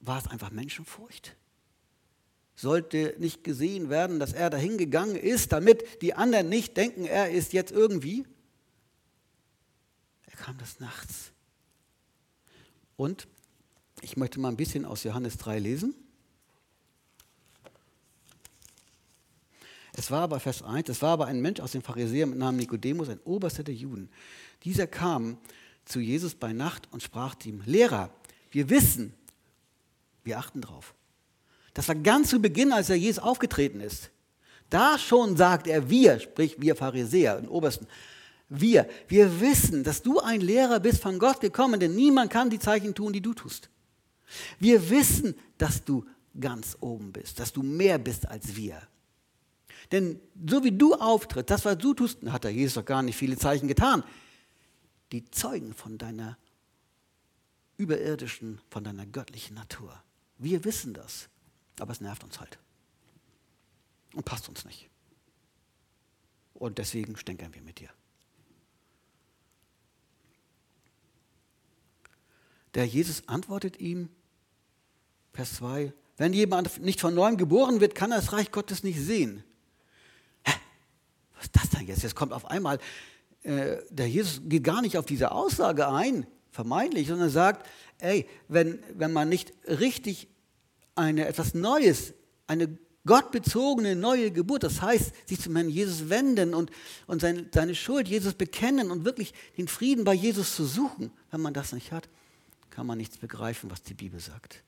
war 0.00 0.18
es 0.18 0.26
einfach 0.26 0.50
Menschenfurcht? 0.50 1.36
Sollte 2.56 3.14
nicht 3.18 3.44
gesehen 3.44 3.90
werden, 3.90 4.18
dass 4.18 4.32
er 4.32 4.50
dahin 4.50 4.76
gegangen 4.76 5.14
ist, 5.14 5.52
damit 5.52 6.02
die 6.02 6.14
anderen 6.14 6.48
nicht 6.48 6.76
denken, 6.76 7.04
er 7.04 7.30
ist 7.30 7.52
jetzt 7.52 7.70
irgendwie? 7.70 8.26
Er 10.26 10.36
kam 10.36 10.58
des 10.58 10.80
Nachts. 10.80 11.32
Und 12.98 13.28
ich 14.02 14.16
möchte 14.16 14.40
mal 14.40 14.48
ein 14.48 14.56
bisschen 14.56 14.84
aus 14.84 15.04
Johannes 15.04 15.38
3 15.38 15.60
lesen. 15.60 15.94
Es 19.94 20.10
war 20.10 20.22
aber, 20.22 20.40
Vers 20.40 20.62
1, 20.62 20.88
es 20.88 21.00
war 21.00 21.12
aber 21.12 21.26
ein 21.26 21.40
Mensch 21.40 21.60
aus 21.60 21.72
den 21.72 21.82
Pharisäern 21.82 22.30
mit 22.30 22.38
Namen 22.38 22.58
Nikodemus, 22.58 23.08
ein 23.08 23.20
Oberster 23.20 23.62
der 23.62 23.74
Juden. 23.74 24.10
Dieser 24.64 24.88
kam 24.88 25.38
zu 25.84 26.00
Jesus 26.00 26.34
bei 26.34 26.52
Nacht 26.52 26.88
und 26.90 27.02
sprach 27.02 27.36
zu 27.36 27.48
ihm, 27.48 27.62
Lehrer, 27.66 28.10
wir 28.50 28.68
wissen, 28.68 29.14
wir 30.24 30.38
achten 30.38 30.60
drauf. 30.60 30.94
Das 31.74 31.86
war 31.86 31.94
ganz 31.94 32.30
zu 32.30 32.40
Beginn, 32.40 32.72
als 32.72 32.90
er 32.90 32.96
Jesus 32.96 33.22
aufgetreten 33.22 33.80
ist. 33.80 34.10
Da 34.70 34.98
schon 34.98 35.36
sagt 35.36 35.68
er, 35.68 35.88
wir, 35.88 36.18
sprich 36.18 36.60
wir 36.60 36.74
Pharisäer, 36.74 37.40
den 37.40 37.48
Obersten, 37.48 37.86
wir, 38.48 38.88
wir 39.08 39.40
wissen, 39.40 39.84
dass 39.84 40.02
du 40.02 40.20
ein 40.20 40.40
Lehrer 40.40 40.80
bist 40.80 41.02
von 41.02 41.18
Gott 41.18 41.40
gekommen, 41.40 41.80
denn 41.80 41.94
niemand 41.94 42.30
kann 42.30 42.50
die 42.50 42.58
Zeichen 42.58 42.94
tun, 42.94 43.12
die 43.12 43.20
du 43.20 43.34
tust. 43.34 43.68
Wir 44.58 44.90
wissen, 44.90 45.34
dass 45.58 45.84
du 45.84 46.04
ganz 46.38 46.76
oben 46.80 47.12
bist, 47.12 47.40
dass 47.40 47.52
du 47.52 47.62
mehr 47.62 47.98
bist 47.98 48.26
als 48.26 48.56
wir. 48.56 48.80
Denn 49.92 50.20
so 50.48 50.64
wie 50.64 50.72
du 50.72 50.94
auftrittst, 50.94 51.50
das, 51.50 51.64
was 51.64 51.78
du 51.78 51.94
tust, 51.94 52.22
hat 52.26 52.44
der 52.44 52.52
Jesus 52.52 52.74
doch 52.74 52.84
gar 52.84 53.02
nicht 53.02 53.16
viele 53.16 53.36
Zeichen 53.36 53.68
getan. 53.68 54.02
Die 55.12 55.30
zeugen 55.30 55.74
von 55.74 55.96
deiner 55.96 56.36
überirdischen, 57.78 58.60
von 58.70 58.84
deiner 58.84 59.06
göttlichen 59.06 59.54
Natur. 59.54 60.02
Wir 60.36 60.64
wissen 60.64 60.92
das, 60.94 61.28
aber 61.78 61.92
es 61.92 62.00
nervt 62.00 62.24
uns 62.24 62.40
halt 62.40 62.58
und 64.14 64.24
passt 64.24 64.48
uns 64.48 64.64
nicht. 64.64 64.90
Und 66.54 66.78
deswegen 66.78 67.16
stänkern 67.16 67.54
wir 67.54 67.62
mit 67.62 67.78
dir. 67.78 67.88
Der 72.74 72.86
Jesus 72.86 73.22
antwortet 73.26 73.80
ihm, 73.80 74.08
Vers 75.32 75.54
2, 75.54 75.92
wenn 76.16 76.32
jemand 76.32 76.80
nicht 76.82 77.00
von 77.00 77.14
neuem 77.14 77.36
geboren 77.36 77.80
wird, 77.80 77.94
kann 77.94 78.10
er 78.10 78.18
das 78.18 78.32
Reich 78.32 78.50
Gottes 78.50 78.82
nicht 78.82 79.00
sehen. 79.00 79.44
Hä? 80.44 80.52
Was 81.36 81.44
ist 81.44 81.56
das 81.56 81.70
denn 81.70 81.86
jetzt? 81.86 82.02
Jetzt 82.02 82.16
kommt 82.16 82.32
auf 82.32 82.46
einmal, 82.46 82.78
äh, 83.42 83.76
der 83.90 84.08
Jesus 84.08 84.42
geht 84.44 84.64
gar 84.64 84.82
nicht 84.82 84.98
auf 84.98 85.06
diese 85.06 85.30
Aussage 85.32 85.88
ein. 85.88 86.26
vermeintlich, 86.50 87.06
sondern 87.06 87.30
sagt, 87.30 87.68
ey, 87.98 88.26
wenn, 88.48 88.80
wenn 88.94 89.12
man 89.12 89.28
nicht 89.28 89.52
richtig 89.68 90.26
eine, 90.96 91.28
etwas 91.28 91.54
Neues, 91.54 92.14
eine 92.48 92.76
gottbezogene 93.06 93.94
neue 93.94 94.32
Geburt, 94.32 94.64
das 94.64 94.82
heißt, 94.82 95.12
sich 95.28 95.40
zum 95.40 95.54
Herrn 95.54 95.68
Jesus 95.68 96.08
wenden 96.08 96.54
und, 96.54 96.70
und 97.06 97.20
seine, 97.20 97.46
seine 97.54 97.76
Schuld 97.76 98.08
Jesus 98.08 98.34
bekennen 98.34 98.90
und 98.90 99.04
wirklich 99.04 99.34
den 99.56 99.68
Frieden 99.68 100.02
bei 100.04 100.14
Jesus 100.14 100.56
zu 100.56 100.64
suchen, 100.64 101.12
wenn 101.30 101.40
man 101.40 101.54
das 101.54 101.72
nicht 101.72 101.92
hat, 101.92 102.08
kann 102.70 102.86
man 102.86 102.98
nichts 102.98 103.18
begreifen, 103.18 103.70
was 103.70 103.82
die 103.82 103.94
Bibel 103.94 104.20
sagt. 104.20 104.62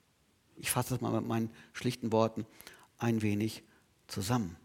Ich 0.56 0.70
fasse 0.70 0.90
das 0.90 1.00
mal 1.00 1.12
mit 1.12 1.26
meinen 1.26 1.50
schlichten 1.72 2.12
Worten 2.12 2.46
ein 2.98 3.22
wenig 3.22 3.62
zusammen. 4.08 4.56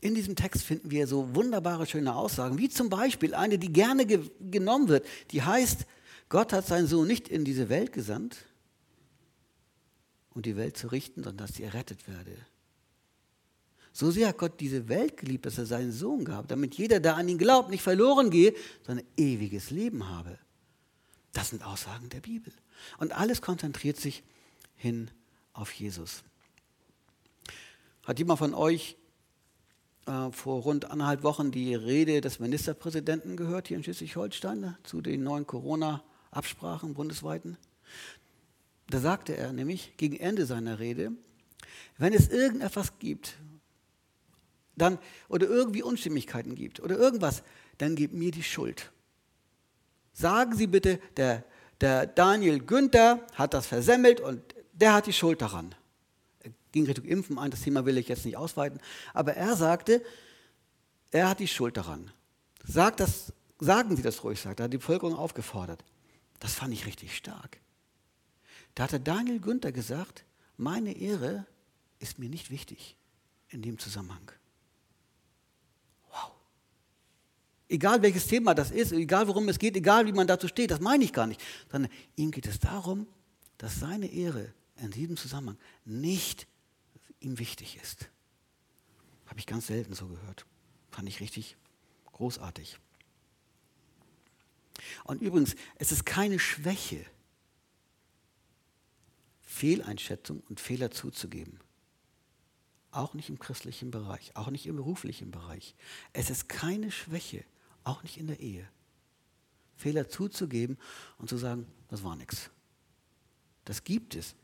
In 0.00 0.14
diesem 0.14 0.34
Text 0.34 0.62
finden 0.62 0.90
wir 0.90 1.06
so 1.06 1.34
wunderbare, 1.34 1.86
schöne 1.86 2.14
Aussagen, 2.14 2.56
wie 2.56 2.70
zum 2.70 2.88
Beispiel 2.88 3.34
eine, 3.34 3.58
die 3.58 3.72
gerne 3.72 4.06
ge 4.06 4.30
genommen 4.40 4.88
wird, 4.88 5.06
die 5.30 5.42
heißt, 5.42 5.86
Gott 6.30 6.52
hat 6.52 6.66
seinen 6.66 6.86
Sohn 6.86 7.06
nicht 7.06 7.28
in 7.28 7.44
diese 7.44 7.68
Welt 7.68 7.92
gesandt, 7.92 8.46
um 10.32 10.42
die 10.42 10.56
Welt 10.56 10.76
zu 10.76 10.86
richten, 10.88 11.22
sondern 11.22 11.46
dass 11.46 11.56
sie 11.56 11.64
errettet 11.64 12.08
werde. 12.08 12.34
So 13.92 14.10
sehr 14.10 14.28
hat 14.28 14.38
Gott 14.38 14.60
diese 14.60 14.88
Welt 14.88 15.16
geliebt, 15.16 15.46
dass 15.46 15.58
er 15.58 15.66
seinen 15.66 15.92
Sohn 15.92 16.24
gab, 16.24 16.48
damit 16.48 16.76
jeder, 16.76 17.00
der 17.00 17.16
an 17.16 17.28
ihn 17.28 17.38
glaubt, 17.38 17.70
nicht 17.70 17.82
verloren 17.82 18.30
gehe, 18.30 18.54
sondern 18.86 19.04
ewiges 19.16 19.70
Leben 19.70 20.08
habe. 20.08 20.38
Das 21.32 21.50
sind 21.50 21.64
Aussagen 21.64 22.08
der 22.08 22.20
Bibel. 22.20 22.52
Und 22.98 23.12
alles 23.12 23.42
konzentriert 23.42 23.96
sich 23.96 24.22
hin 24.76 25.10
auf 25.52 25.72
Jesus. 25.72 26.22
Hat 28.04 28.18
jemand 28.18 28.38
von 28.38 28.54
euch 28.54 28.96
äh, 30.06 30.32
vor 30.32 30.62
rund 30.62 30.90
anderthalb 30.90 31.22
Wochen 31.22 31.50
die 31.50 31.74
Rede 31.74 32.20
des 32.20 32.40
Ministerpräsidenten 32.40 33.36
gehört 33.36 33.68
hier 33.68 33.76
in 33.76 33.84
Schleswig-Holstein 33.84 34.60
ne, 34.60 34.78
zu 34.82 35.00
den 35.00 35.22
neuen 35.22 35.46
Corona-Absprachen 35.46 36.94
bundesweiten? 36.94 37.58
Da 38.88 38.98
sagte 38.98 39.36
er 39.36 39.52
nämlich 39.52 39.94
gegen 39.96 40.16
Ende 40.16 40.46
seiner 40.46 40.78
Rede, 40.78 41.12
wenn 41.98 42.12
es 42.12 42.28
irgendetwas 42.28 42.98
gibt, 42.98 43.34
dann, 44.80 44.98
oder 45.28 45.46
irgendwie 45.46 45.82
Unstimmigkeiten 45.82 46.54
gibt 46.54 46.80
oder 46.80 46.96
irgendwas, 46.96 47.42
dann 47.78 47.96
gebt 47.96 48.14
mir 48.14 48.30
die 48.30 48.42
Schuld. 48.42 48.90
Sagen 50.12 50.54
Sie 50.54 50.66
bitte, 50.66 51.00
der, 51.16 51.44
der 51.80 52.06
Daniel 52.06 52.60
Günther 52.60 53.26
hat 53.34 53.54
das 53.54 53.66
versemmelt 53.66 54.20
und 54.20 54.42
der 54.72 54.94
hat 54.94 55.06
die 55.06 55.12
Schuld 55.12 55.40
daran. 55.40 55.74
Er 56.40 56.50
ging 56.72 56.86
Richtung 56.86 57.04
Impfen 57.04 57.38
ein, 57.38 57.50
das 57.50 57.62
Thema 57.62 57.84
will 57.86 57.98
ich 57.98 58.08
jetzt 58.08 58.24
nicht 58.24 58.36
ausweiten, 58.36 58.80
aber 59.14 59.34
er 59.34 59.56
sagte, 59.56 60.02
er 61.10 61.28
hat 61.28 61.40
die 61.40 61.48
Schuld 61.48 61.76
daran. 61.76 62.10
Sagt 62.64 63.00
das, 63.00 63.32
sagen 63.58 63.96
Sie 63.96 64.02
das 64.02 64.22
ruhig, 64.22 64.40
sagt 64.40 64.60
er, 64.60 64.64
hat 64.64 64.72
die 64.72 64.78
Bevölkerung 64.78 65.16
aufgefordert. 65.16 65.84
Das 66.38 66.54
fand 66.54 66.72
ich 66.72 66.86
richtig 66.86 67.16
stark. 67.16 67.58
Da 68.74 68.84
hat 68.84 68.92
der 68.92 68.98
Daniel 68.98 69.40
Günther 69.40 69.72
gesagt, 69.72 70.24
meine 70.56 70.96
Ehre 70.96 71.46
ist 71.98 72.18
mir 72.18 72.28
nicht 72.28 72.50
wichtig 72.50 72.96
in 73.48 73.62
dem 73.62 73.78
Zusammenhang. 73.78 74.30
Egal 77.70 78.02
welches 78.02 78.26
Thema 78.26 78.52
das 78.52 78.72
ist, 78.72 78.90
egal 78.90 79.28
worum 79.28 79.48
es 79.48 79.56
geht, 79.56 79.76
egal 79.76 80.04
wie 80.04 80.12
man 80.12 80.26
dazu 80.26 80.48
steht, 80.48 80.72
das 80.72 80.80
meine 80.80 81.04
ich 81.04 81.12
gar 81.12 81.28
nicht. 81.28 81.40
Sondern 81.70 81.90
ihm 82.16 82.32
geht 82.32 82.48
es 82.48 82.58
darum, 82.58 83.06
dass 83.58 83.78
seine 83.78 84.08
Ehre 84.08 84.52
in 84.78 84.90
diesem 84.90 85.16
Zusammenhang 85.16 85.56
nicht 85.84 86.48
ihm 87.20 87.38
wichtig 87.38 87.78
ist. 87.80 88.10
Habe 89.26 89.38
ich 89.38 89.46
ganz 89.46 89.68
selten 89.68 89.94
so 89.94 90.08
gehört. 90.08 90.46
Fand 90.90 91.08
ich 91.08 91.20
richtig 91.20 91.56
großartig. 92.06 92.76
Und 95.04 95.22
übrigens, 95.22 95.54
es 95.76 95.92
ist 95.92 96.04
keine 96.04 96.40
Schwäche, 96.40 97.06
Fehleinschätzung 99.42 100.42
und 100.48 100.58
Fehler 100.58 100.90
zuzugeben. 100.90 101.60
Auch 102.90 103.14
nicht 103.14 103.28
im 103.28 103.38
christlichen 103.38 103.92
Bereich, 103.92 104.34
auch 104.34 104.50
nicht 104.50 104.66
im 104.66 104.74
beruflichen 104.74 105.30
Bereich. 105.30 105.76
Es 106.12 106.30
ist 106.30 106.48
keine 106.48 106.90
Schwäche, 106.90 107.44
auch 107.84 108.02
nicht 108.02 108.18
in 108.18 108.26
der 108.26 108.40
Ehe. 108.40 108.66
Fehler 109.76 110.08
zuzugeben 110.08 110.76
und 111.18 111.28
zu 111.28 111.36
sagen, 111.36 111.66
das 111.88 112.04
war 112.04 112.16
nichts. 112.16 112.50
Das 113.64 113.84
gibt 113.84 114.14
es. 114.14 114.34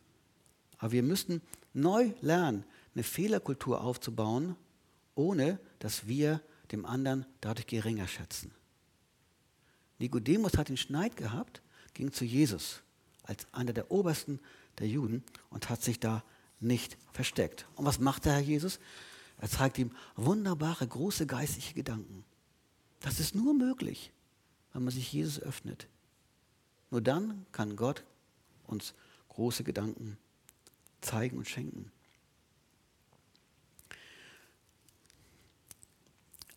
Aber 0.78 0.92
wir 0.92 1.02
müssten 1.02 1.42
neu 1.74 2.12
lernen, 2.20 2.64
eine 2.94 3.02
Fehlerkultur 3.02 3.80
aufzubauen, 3.80 4.56
ohne 5.14 5.58
dass 5.78 6.06
wir 6.06 6.40
dem 6.72 6.86
anderen 6.86 7.26
dadurch 7.40 7.66
geringer 7.66 8.08
schätzen. 8.08 8.50
Nikodemus 9.98 10.56
hat 10.56 10.68
den 10.68 10.76
Schneid 10.76 11.16
gehabt, 11.16 11.62
ging 11.94 12.12
zu 12.12 12.24
Jesus 12.24 12.82
als 13.22 13.46
einer 13.52 13.72
der 13.72 13.90
obersten 13.90 14.40
der 14.78 14.88
Juden 14.88 15.24
und 15.50 15.68
hat 15.68 15.82
sich 15.82 15.98
da 15.98 16.22
nicht 16.60 16.96
versteckt. 17.12 17.66
Und 17.76 17.84
was 17.84 17.98
macht 17.98 18.24
der 18.24 18.34
Herr 18.34 18.40
Jesus? 18.40 18.78
Er 19.38 19.48
zeigt 19.48 19.78
ihm 19.78 19.90
wunderbare, 20.14 20.86
große 20.86 21.26
geistliche 21.26 21.74
Gedanken. 21.74 22.24
Das 23.00 23.20
ist 23.20 23.34
nur 23.34 23.54
möglich, 23.54 24.10
wenn 24.72 24.84
man 24.84 24.92
sich 24.92 25.12
Jesus 25.12 25.40
öffnet. 25.40 25.86
Nur 26.90 27.00
dann 27.00 27.46
kann 27.52 27.76
Gott 27.76 28.04
uns 28.66 28.94
große 29.28 29.64
Gedanken 29.64 30.16
zeigen 31.00 31.38
und 31.38 31.48
schenken. 31.48 31.90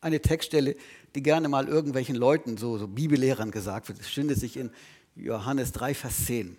Eine 0.01 0.21
Textstelle, 0.21 0.75
die 1.13 1.21
gerne 1.21 1.49
mal 1.49 1.67
irgendwelchen 1.67 2.15
Leuten, 2.15 2.57
so, 2.57 2.77
so 2.77 2.87
Bibellehrern 2.87 3.51
gesagt 3.51 3.89
wird, 3.89 3.99
findet 3.99 4.39
sich 4.39 4.55
in 4.55 4.71
Johannes 5.15 5.73
3, 5.73 5.93
Vers 5.93 6.25
10. 6.25 6.57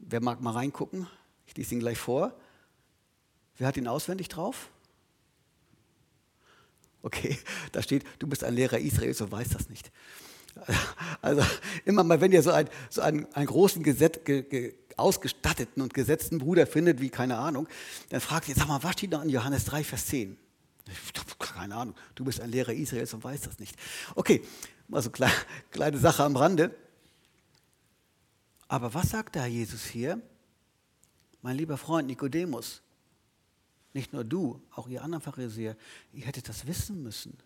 Wer 0.00 0.20
mag 0.20 0.40
mal 0.40 0.50
reingucken? 0.52 1.06
Ich 1.46 1.56
lese 1.56 1.74
ihn 1.74 1.80
gleich 1.80 1.98
vor. 1.98 2.34
Wer 3.56 3.68
hat 3.68 3.76
ihn 3.76 3.86
auswendig 3.86 4.28
drauf? 4.28 4.71
Okay, 7.02 7.36
da 7.72 7.82
steht, 7.82 8.04
du 8.18 8.26
bist 8.26 8.44
ein 8.44 8.54
Lehrer 8.54 8.78
Israels 8.78 9.20
und 9.20 9.32
weißt 9.32 9.54
das 9.54 9.68
nicht. 9.68 9.90
Also 11.20 11.42
immer 11.84 12.04
mal, 12.04 12.20
wenn 12.20 12.32
ihr 12.32 12.42
so, 12.42 12.50
ein, 12.50 12.68
so 12.90 13.00
einen, 13.00 13.26
einen 13.34 13.46
großen 13.46 13.82
Gesetz, 13.82 14.20
ge, 14.24 14.42
ge, 14.42 14.74
ausgestatteten 14.96 15.82
und 15.82 15.94
gesetzten 15.94 16.38
Bruder 16.38 16.66
findet, 16.66 17.00
wie 17.00 17.10
keine 17.10 17.38
Ahnung, 17.38 17.68
dann 18.10 18.20
fragt 18.20 18.48
ihr, 18.48 18.54
sag 18.54 18.68
mal, 18.68 18.82
was 18.82 18.92
steht 18.92 19.12
da 19.12 19.22
in 19.22 19.30
Johannes 19.30 19.64
3, 19.64 19.84
Vers 19.84 20.06
10? 20.06 20.36
Keine 21.38 21.74
Ahnung, 21.74 21.94
du 22.14 22.24
bist 22.24 22.40
ein 22.40 22.50
Lehrer 22.50 22.72
Israels 22.72 23.14
und 23.14 23.24
weißt 23.24 23.46
das 23.46 23.58
nicht. 23.58 23.76
Okay, 24.14 24.42
mal 24.88 25.00
so 25.02 25.10
kleine, 25.10 25.32
kleine 25.70 25.98
Sache 25.98 26.24
am 26.24 26.36
Rande. 26.36 26.74
Aber 28.68 28.92
was 28.94 29.10
sagt 29.10 29.36
Herr 29.36 29.46
Jesus 29.46 29.84
hier? 29.84 30.20
Mein 31.40 31.56
lieber 31.56 31.76
Freund 31.76 32.08
Nikodemus, 32.08 32.82
nicht 33.94 34.12
nur 34.12 34.24
du, 34.24 34.62
auch 34.74 34.88
ihr 34.88 35.02
anderen 35.02 35.22
Pharisäer, 35.22 35.76
ihr 36.12 36.24
hättet 36.24 36.48
das 36.48 36.66
wissen 36.66 37.02
müssen. 37.02 37.36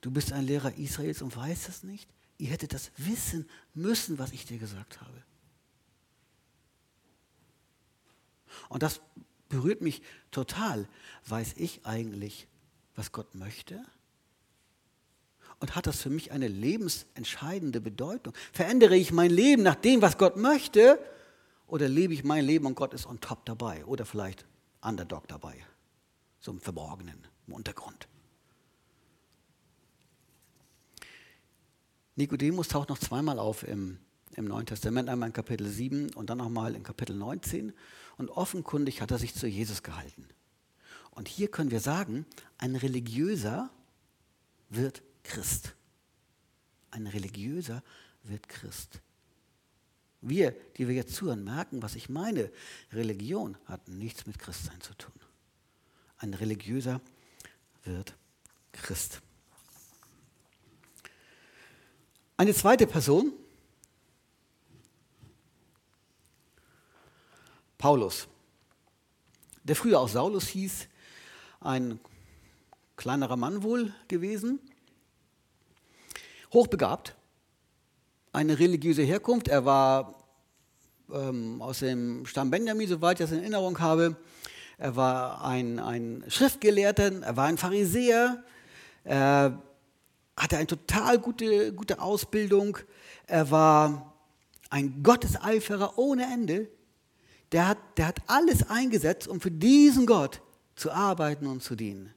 Du 0.00 0.10
bist 0.10 0.32
ein 0.32 0.44
Lehrer 0.44 0.76
Israels 0.76 1.22
und 1.22 1.34
weißt 1.36 1.68
es 1.68 1.82
nicht? 1.82 2.08
Ihr 2.38 2.48
hättet 2.48 2.72
das 2.72 2.90
wissen 2.96 3.48
müssen, 3.74 4.18
was 4.18 4.32
ich 4.32 4.44
dir 4.44 4.58
gesagt 4.58 5.00
habe. 5.00 5.22
Und 8.68 8.82
das 8.82 9.00
berührt 9.48 9.80
mich 9.80 10.02
total. 10.30 10.88
Weiß 11.26 11.54
ich 11.56 11.86
eigentlich, 11.86 12.48
was 12.96 13.12
Gott 13.12 13.34
möchte? 13.34 13.82
Und 15.60 15.76
hat 15.76 15.86
das 15.86 16.02
für 16.02 16.10
mich 16.10 16.32
eine 16.32 16.48
lebensentscheidende 16.48 17.80
Bedeutung? 17.80 18.34
Verändere 18.52 18.96
ich 18.96 19.12
mein 19.12 19.30
Leben 19.30 19.62
nach 19.62 19.76
dem, 19.76 20.02
was 20.02 20.18
Gott 20.18 20.36
möchte? 20.36 20.98
Oder 21.66 21.88
lebe 21.88 22.12
ich 22.12 22.24
mein 22.24 22.44
Leben 22.44 22.66
und 22.66 22.74
Gott 22.74 22.92
ist 22.92 23.06
on 23.06 23.20
top 23.20 23.46
dabei? 23.46 23.84
Oder 23.86 24.04
vielleicht 24.04 24.44
Underdog 24.84 25.26
dabei, 25.28 25.56
so 26.40 26.52
im 26.52 26.60
Verborgenen, 26.60 27.26
im 27.46 27.54
Untergrund. 27.54 28.06
Nikodemus 32.16 32.68
taucht 32.68 32.90
noch 32.90 32.98
zweimal 32.98 33.38
auf 33.38 33.66
im, 33.66 33.98
im 34.36 34.44
Neuen 34.44 34.66
Testament, 34.66 35.08
einmal 35.08 35.28
in 35.28 35.32
Kapitel 35.32 35.66
7 35.66 36.14
und 36.14 36.30
dann 36.30 36.38
nochmal 36.38 36.76
in 36.76 36.84
Kapitel 36.84 37.16
19. 37.16 37.72
Und 38.16 38.30
offenkundig 38.30 39.00
hat 39.00 39.10
er 39.10 39.18
sich 39.18 39.34
zu 39.34 39.48
Jesus 39.48 39.82
gehalten. 39.82 40.28
Und 41.10 41.28
hier 41.28 41.48
können 41.48 41.70
wir 41.70 41.80
sagen, 41.80 42.26
ein 42.58 42.76
Religiöser 42.76 43.70
wird 44.68 45.02
Christ. 45.24 45.74
Ein 46.90 47.06
Religiöser 47.06 47.82
wird 48.22 48.48
Christ. 48.48 49.00
Wir, 50.26 50.52
die 50.78 50.88
wir 50.88 50.94
jetzt 50.94 51.14
zuhören, 51.14 51.44
merken, 51.44 51.82
was 51.82 51.96
ich 51.96 52.08
meine. 52.08 52.50
Religion 52.92 53.58
hat 53.66 53.88
nichts 53.88 54.26
mit 54.26 54.38
Christsein 54.38 54.80
zu 54.80 54.94
tun. 54.94 55.12
Ein 56.16 56.32
religiöser 56.32 57.02
wird 57.84 58.14
Christ. 58.72 59.20
Eine 62.38 62.54
zweite 62.54 62.86
Person, 62.86 63.34
Paulus, 67.76 68.26
der 69.62 69.76
früher 69.76 70.00
auch 70.00 70.08
Saulus 70.08 70.48
hieß, 70.48 70.88
ein 71.60 72.00
kleinerer 72.96 73.36
Mann 73.36 73.62
wohl 73.62 73.92
gewesen, 74.08 74.58
hochbegabt, 76.50 77.14
eine 78.34 78.58
religiöse 78.58 79.02
Herkunft. 79.02 79.48
Er 79.48 79.64
war 79.64 80.14
ähm, 81.12 81.62
aus 81.62 81.78
dem 81.78 82.26
Stamm 82.26 82.50
Benjamin, 82.50 82.88
soweit 82.88 83.20
ich 83.20 83.26
das 83.26 83.32
in 83.32 83.40
Erinnerung 83.40 83.78
habe. 83.78 84.16
Er 84.76 84.96
war 84.96 85.44
ein, 85.44 85.78
ein 85.78 86.24
Schriftgelehrter, 86.28 87.22
er 87.22 87.36
war 87.36 87.46
ein 87.46 87.58
Pharisäer, 87.58 88.42
er 89.04 89.62
hatte 90.36 90.56
eine 90.56 90.66
total 90.66 91.18
gute, 91.18 91.72
gute 91.72 92.00
Ausbildung, 92.00 92.78
er 93.28 93.50
war 93.52 94.12
ein 94.68 95.02
Gotteseiferer 95.04 95.96
ohne 95.96 96.24
Ende. 96.24 96.68
Der 97.52 97.68
hat, 97.68 97.78
der 97.96 98.08
hat 98.08 98.22
alles 98.26 98.68
eingesetzt, 98.68 99.28
um 99.28 99.40
für 99.40 99.52
diesen 99.52 100.06
Gott 100.06 100.40
zu 100.74 100.90
arbeiten 100.90 101.46
und 101.46 101.62
zu 101.62 101.76
dienen. 101.76 102.12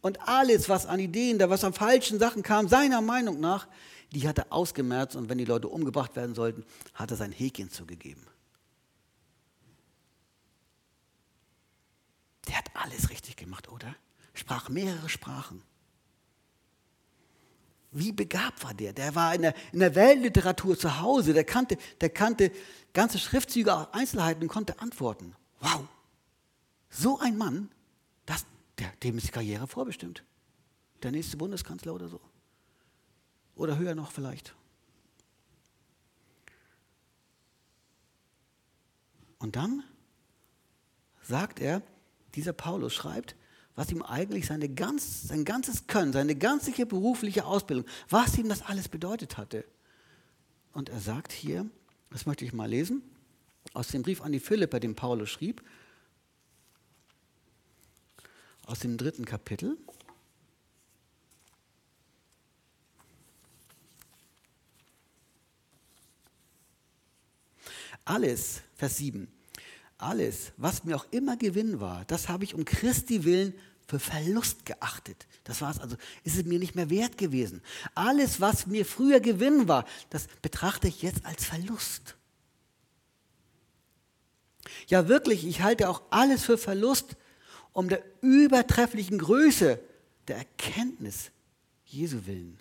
Und 0.00 0.26
alles, 0.26 0.68
was 0.68 0.86
an 0.86 0.98
Ideen, 0.98 1.38
da 1.38 1.48
was 1.48 1.62
an 1.62 1.74
falschen 1.74 2.18
Sachen 2.18 2.42
kam, 2.42 2.66
seiner 2.66 3.00
Meinung 3.02 3.38
nach, 3.38 3.68
die 4.12 4.26
hat 4.26 4.38
er 4.38 4.52
ausgemerzt 4.52 5.16
und 5.16 5.28
wenn 5.28 5.38
die 5.38 5.44
Leute 5.44 5.68
umgebracht 5.68 6.16
werden 6.16 6.34
sollten, 6.34 6.64
hat 6.94 7.10
er 7.10 7.16
sein 7.16 7.32
Häkchen 7.32 7.70
zugegeben. 7.70 8.26
Der 12.48 12.58
hat 12.58 12.70
alles 12.74 13.10
richtig 13.10 13.36
gemacht, 13.36 13.68
oder? 13.68 13.94
Sprach 14.34 14.68
mehrere 14.68 15.08
Sprachen. 15.08 15.62
Wie 17.92 18.12
begabt 18.12 18.62
war 18.62 18.72
der? 18.72 18.92
Der 18.92 19.14
war 19.14 19.34
in 19.34 19.42
der, 19.42 19.54
in 19.72 19.80
der 19.80 19.94
Weltliteratur 19.94 20.78
zu 20.78 21.00
Hause, 21.00 21.32
der 21.34 21.44
kannte, 21.44 21.76
der 22.00 22.10
kannte 22.10 22.52
ganze 22.92 23.18
Schriftzüge, 23.18 23.92
Einzelheiten 23.92 24.42
und 24.42 24.48
konnte 24.48 24.78
antworten. 24.80 25.34
Wow, 25.60 25.86
so 26.88 27.18
ein 27.18 27.36
Mann, 27.36 27.70
das, 28.26 28.44
der, 28.78 28.92
dem 29.02 29.18
ist 29.18 29.28
die 29.28 29.32
Karriere 29.32 29.66
vorbestimmt. 29.66 30.24
Der 31.02 31.10
nächste 31.10 31.36
Bundeskanzler 31.36 31.94
oder 31.94 32.08
so. 32.08 32.20
Oder 33.60 33.76
höher 33.76 33.94
noch 33.94 34.10
vielleicht. 34.10 34.54
Und 39.38 39.54
dann 39.54 39.84
sagt 41.20 41.60
er, 41.60 41.82
dieser 42.34 42.54
Paulus 42.54 42.94
schreibt, 42.94 43.36
was 43.74 43.92
ihm 43.92 44.00
eigentlich 44.00 44.46
seine 44.46 44.70
ganz, 44.70 45.28
sein 45.28 45.44
ganzes 45.44 45.86
Können, 45.86 46.14
seine 46.14 46.36
ganze 46.36 46.72
berufliche 46.86 47.44
Ausbildung, 47.44 47.84
was 48.08 48.38
ihm 48.38 48.48
das 48.48 48.62
alles 48.62 48.88
bedeutet 48.88 49.36
hatte. 49.36 49.66
Und 50.72 50.88
er 50.88 51.00
sagt 51.00 51.30
hier, 51.30 51.68
das 52.08 52.24
möchte 52.24 52.46
ich 52.46 52.54
mal 52.54 52.70
lesen, 52.70 53.02
aus 53.74 53.88
dem 53.88 54.00
Brief 54.00 54.22
an 54.22 54.32
die 54.32 54.40
Philipper, 54.40 54.80
den 54.80 54.96
Paulus 54.96 55.28
schrieb, 55.28 55.62
aus 58.64 58.78
dem 58.78 58.96
dritten 58.96 59.26
Kapitel. 59.26 59.76
Alles, 68.10 68.62
Vers 68.74 68.96
7, 68.96 69.28
alles, 69.96 70.50
was 70.56 70.82
mir 70.82 70.96
auch 70.96 71.06
immer 71.12 71.36
Gewinn 71.36 71.78
war, 71.78 72.04
das 72.06 72.28
habe 72.28 72.42
ich 72.42 72.56
um 72.56 72.64
Christi 72.64 73.22
willen 73.22 73.54
für 73.86 74.00
Verlust 74.00 74.66
geachtet. 74.66 75.28
Das 75.44 75.60
war 75.60 75.70
es 75.70 75.78
also, 75.78 75.94
ist 76.24 76.36
es 76.36 76.44
mir 76.44 76.58
nicht 76.58 76.74
mehr 76.74 76.90
wert 76.90 77.18
gewesen. 77.18 77.62
Alles, 77.94 78.40
was 78.40 78.66
mir 78.66 78.84
früher 78.84 79.20
Gewinn 79.20 79.68
war, 79.68 79.84
das 80.10 80.26
betrachte 80.42 80.88
ich 80.88 81.02
jetzt 81.02 81.24
als 81.24 81.44
Verlust. 81.44 82.16
Ja, 84.88 85.06
wirklich, 85.06 85.46
ich 85.46 85.62
halte 85.62 85.88
auch 85.88 86.02
alles 86.10 86.44
für 86.44 86.58
Verlust 86.58 87.16
um 87.72 87.88
der 87.88 88.02
übertrefflichen 88.22 89.18
Größe 89.18 89.78
der 90.26 90.38
Erkenntnis 90.38 91.30
Jesu 91.84 92.26
willen. 92.26 92.58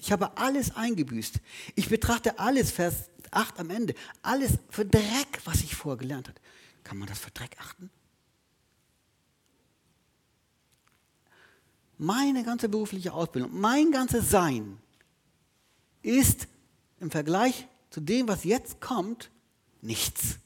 Ich 0.00 0.12
habe 0.12 0.36
alles 0.38 0.74
eingebüßt. 0.74 1.40
Ich 1.74 1.90
betrachte 1.90 2.38
alles, 2.38 2.70
Vers 2.70 3.10
8 3.30 3.60
am 3.60 3.70
Ende, 3.70 3.94
alles 4.22 4.52
für 4.70 4.86
Dreck, 4.86 5.40
was 5.44 5.62
ich 5.62 5.76
vorgelernt 5.76 6.28
habe. 6.28 6.40
Kann 6.84 6.96
man 6.96 7.06
das 7.06 7.18
für 7.18 7.30
Dreck 7.30 7.56
achten? 7.60 7.90
Meine 11.98 12.42
ganze 12.44 12.70
berufliche 12.70 13.12
Ausbildung, 13.12 13.60
mein 13.60 13.92
ganzes 13.92 14.30
Sein 14.30 14.78
ist 16.00 16.48
im 16.98 17.10
Vergleich 17.10 17.68
zu 17.90 18.00
dem, 18.00 18.26
was 18.26 18.44
jetzt 18.44 18.80
kommt, 18.80 19.30
nichts. 19.82 20.38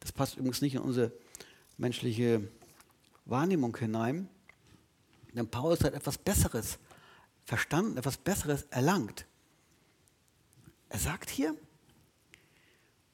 Das 0.00 0.12
passt 0.12 0.36
übrigens 0.36 0.60
nicht 0.60 0.74
in 0.74 0.82
unsere 0.82 1.12
menschliche 1.78 2.46
Wahrnehmung 3.24 3.74
hinein. 3.74 4.28
Denn 5.32 5.48
Paulus 5.48 5.82
hat 5.82 5.94
etwas 5.94 6.18
Besseres 6.18 6.78
verstanden, 7.50 7.96
etwas 7.96 8.16
Besseres 8.16 8.62
erlangt. 8.70 9.26
Er 10.88 11.00
sagt 11.00 11.28
hier, 11.28 11.56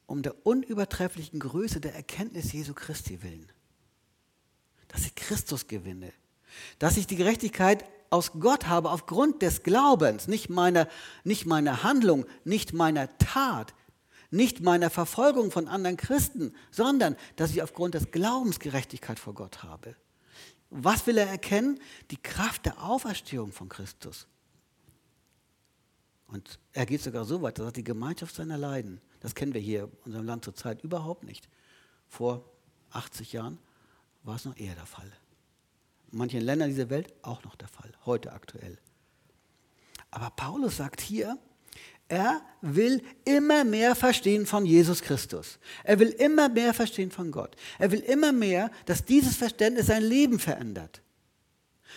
um 0.04 0.22
der 0.22 0.46
unübertrefflichen 0.46 1.40
Größe 1.40 1.80
der 1.80 1.94
Erkenntnis 1.94 2.52
Jesu 2.52 2.74
Christi 2.74 3.22
willen, 3.22 3.50
dass 4.88 5.06
ich 5.06 5.14
Christus 5.14 5.68
gewinne, 5.68 6.12
dass 6.78 6.98
ich 6.98 7.06
die 7.06 7.16
Gerechtigkeit 7.16 7.86
aus 8.10 8.32
Gott 8.32 8.66
habe 8.66 8.90
aufgrund 8.90 9.40
des 9.40 9.62
Glaubens, 9.62 10.28
nicht 10.28 10.50
meiner, 10.50 10.86
nicht 11.24 11.46
meiner 11.46 11.82
Handlung, 11.82 12.26
nicht 12.44 12.74
meiner 12.74 13.16
Tat, 13.16 13.72
nicht 14.30 14.60
meiner 14.60 14.90
Verfolgung 14.90 15.50
von 15.50 15.66
anderen 15.66 15.96
Christen, 15.96 16.54
sondern 16.70 17.16
dass 17.36 17.52
ich 17.52 17.62
aufgrund 17.62 17.94
des 17.94 18.10
Glaubens 18.10 18.60
Gerechtigkeit 18.60 19.18
vor 19.18 19.32
Gott 19.32 19.62
habe. 19.62 19.96
Was 20.70 21.06
will 21.06 21.18
er 21.18 21.28
erkennen? 21.28 21.80
Die 22.10 22.16
Kraft 22.16 22.66
der 22.66 22.82
Auferstehung 22.82 23.52
von 23.52 23.68
Christus. 23.68 24.26
Und 26.28 26.58
er 26.72 26.86
geht 26.86 27.02
sogar 27.02 27.24
so 27.24 27.40
weit, 27.42 27.58
dass 27.58 27.66
er 27.66 27.72
die 27.72 27.84
Gemeinschaft 27.84 28.34
seiner 28.34 28.58
Leiden, 28.58 29.00
das 29.20 29.34
kennen 29.34 29.54
wir 29.54 29.60
hier 29.60 29.84
in 29.84 30.06
unserem 30.06 30.26
Land 30.26 30.44
zurzeit 30.44 30.82
überhaupt 30.82 31.22
nicht. 31.22 31.48
Vor 32.08 32.44
80 32.90 33.32
Jahren 33.32 33.58
war 34.24 34.36
es 34.36 34.44
noch 34.44 34.56
eher 34.56 34.74
der 34.74 34.86
Fall. 34.86 35.10
In 36.10 36.18
manchen 36.18 36.40
Ländern 36.40 36.68
dieser 36.68 36.90
Welt 36.90 37.14
auch 37.22 37.44
noch 37.44 37.54
der 37.54 37.68
Fall, 37.68 37.92
heute 38.04 38.32
aktuell. 38.32 38.78
Aber 40.10 40.30
Paulus 40.30 40.76
sagt 40.76 41.00
hier, 41.00 41.38
er 42.08 42.40
will 42.60 43.02
immer 43.24 43.64
mehr 43.64 43.96
verstehen 43.96 44.46
von 44.46 44.64
Jesus 44.64 45.02
Christus. 45.02 45.58
Er 45.82 45.98
will 45.98 46.08
immer 46.08 46.48
mehr 46.48 46.72
verstehen 46.72 47.10
von 47.10 47.30
Gott. 47.32 47.56
Er 47.78 47.90
will 47.90 48.00
immer 48.00 48.32
mehr, 48.32 48.70
dass 48.84 49.04
dieses 49.04 49.36
Verständnis 49.36 49.86
sein 49.86 50.02
Leben 50.02 50.38
verändert. 50.38 51.02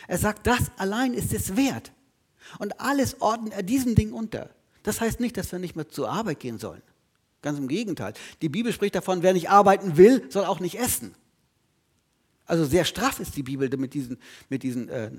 Er 0.07 0.17
sagt, 0.17 0.47
das 0.47 0.71
allein 0.77 1.13
ist 1.13 1.33
es 1.33 1.55
wert. 1.55 1.91
Und 2.57 2.79
alles 2.79 3.21
ordnet 3.21 3.53
er 3.53 3.63
diesem 3.63 3.93
Ding 3.93 4.11
unter. 4.13 4.49
Das 4.83 5.01
heißt 5.01 5.19
nicht, 5.19 5.37
dass 5.37 5.51
wir 5.51 5.59
nicht 5.59 5.75
mehr 5.75 5.89
zur 5.89 6.09
Arbeit 6.09 6.39
gehen 6.39 6.57
sollen. 6.57 6.81
Ganz 7.41 7.59
im 7.59 7.67
Gegenteil. 7.67 8.13
Die 8.41 8.49
Bibel 8.49 8.73
spricht 8.73 8.95
davon, 8.95 9.21
wer 9.21 9.33
nicht 9.33 9.49
arbeiten 9.49 9.97
will, 9.97 10.25
soll 10.29 10.45
auch 10.45 10.59
nicht 10.59 10.79
essen. 10.79 11.13
Also 12.45 12.65
sehr 12.65 12.83
straff 12.83 13.19
ist 13.19 13.37
die 13.37 13.43
Bibel 13.43 13.69
mit 13.77 13.93
diesen, 13.93 14.17
mit 14.49 14.63
diesen 14.63 14.89
äh, 14.89 15.11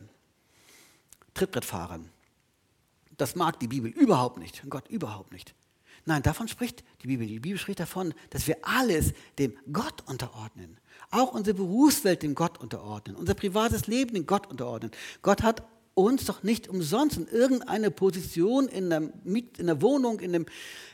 Trittbrettfahrern. 1.35 2.09
Das 3.20 3.37
mag 3.37 3.61
die 3.61 3.68
Bibel 3.68 3.90
überhaupt 3.90 4.38
nicht. 4.38 4.62
Gott 4.70 4.88
überhaupt 4.88 5.30
nicht. 5.30 5.54
Nein, 6.06 6.22
davon 6.22 6.48
spricht 6.48 6.83
die 7.02 7.09
Bibel. 7.09 7.26
Die 7.26 7.38
Bibel 7.38 7.59
spricht 7.59 7.80
davon, 7.80 8.14
dass 8.30 8.46
wir 8.46 8.56
alles 8.62 9.12
dem 9.38 9.54
Gott 9.70 10.09
unterordnen. 10.09 10.78
Auch 11.11 11.35
unsere 11.35 11.54
Berufswelt 11.54 12.22
dem 12.22 12.35
Gott 12.35 12.59
unterordnen. 12.59 13.16
Unser 13.16 13.35
privates 13.35 13.87
Leben 13.87 14.14
dem 14.14 14.24
Gott 14.24 14.46
unterordnen. 14.46 14.90
Gott 15.20 15.42
hat 15.42 15.62
uns 15.92 16.24
doch 16.24 16.42
nicht 16.42 16.68
umsonst 16.68 17.18
in 17.18 17.26
irgendeine 17.26 17.90
Position 17.90 18.68
in 18.68 18.88
der, 18.88 19.12
in 19.26 19.66
der 19.66 19.83
Wohnung, 19.83 20.20
in, 20.20 20.33
dem, 20.33 20.46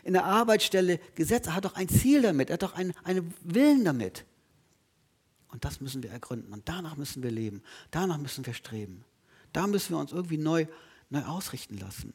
in 0.02 0.14
der 0.14 0.24
Arbeitsstelle 0.24 0.98
gesetzt. 1.14 1.46
Er 1.46 1.54
hat 1.54 1.64
doch 1.64 1.76
ein 1.76 1.88
Ziel 1.88 2.22
damit, 2.22 2.50
er 2.50 2.54
hat 2.54 2.64
doch 2.64 2.74
einen, 2.74 2.92
einen 3.04 3.32
Willen 3.44 3.84
damit. 3.84 4.24
Und 5.46 5.64
das 5.64 5.80
müssen 5.80 6.02
wir 6.02 6.10
ergründen. 6.10 6.52
Und 6.52 6.68
danach 6.68 6.96
müssen 6.96 7.22
wir 7.22 7.30
leben. 7.30 7.62
Danach 7.92 8.18
müssen 8.18 8.44
wir 8.44 8.52
streben. 8.52 9.04
Da 9.52 9.68
müssen 9.68 9.94
wir 9.94 10.00
uns 10.00 10.10
irgendwie 10.10 10.38
neu 10.38 10.66
neu 11.10 11.22
ausrichten 11.24 11.78
lassen. 11.78 12.14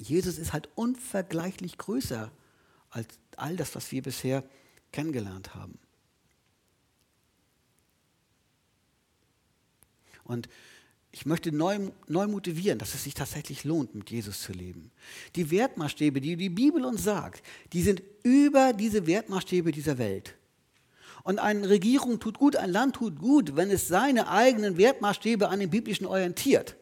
Jesus 0.00 0.38
ist 0.38 0.52
halt 0.52 0.68
unvergleichlich 0.74 1.78
größer 1.78 2.30
als 2.90 3.06
all 3.36 3.56
das, 3.56 3.74
was 3.74 3.90
wir 3.92 4.02
bisher 4.02 4.44
kennengelernt 4.92 5.54
haben. 5.54 5.78
Und 10.24 10.48
ich 11.10 11.24
möchte 11.24 11.52
neu, 11.52 11.90
neu 12.06 12.26
motivieren, 12.26 12.78
dass 12.78 12.94
es 12.94 13.04
sich 13.04 13.14
tatsächlich 13.14 13.64
lohnt, 13.64 13.94
mit 13.94 14.10
Jesus 14.10 14.42
zu 14.42 14.52
leben. 14.52 14.90
Die 15.36 15.50
Wertmaßstäbe, 15.50 16.20
die 16.20 16.36
die 16.36 16.50
Bibel 16.50 16.84
uns 16.84 17.02
sagt, 17.02 17.42
die 17.72 17.82
sind 17.82 18.02
über 18.22 18.72
diese 18.72 19.06
Wertmaßstäbe 19.06 19.72
dieser 19.72 19.98
Welt. 19.98 20.34
Und 21.24 21.38
eine 21.38 21.68
Regierung 21.68 22.20
tut 22.20 22.38
gut, 22.38 22.56
ein 22.56 22.70
Land 22.70 22.96
tut 22.96 23.18
gut, 23.18 23.56
wenn 23.56 23.70
es 23.70 23.88
seine 23.88 24.28
eigenen 24.28 24.76
Wertmaßstäbe 24.76 25.48
an 25.48 25.60
den 25.60 25.70
biblischen 25.70 26.06
orientiert 26.06 26.76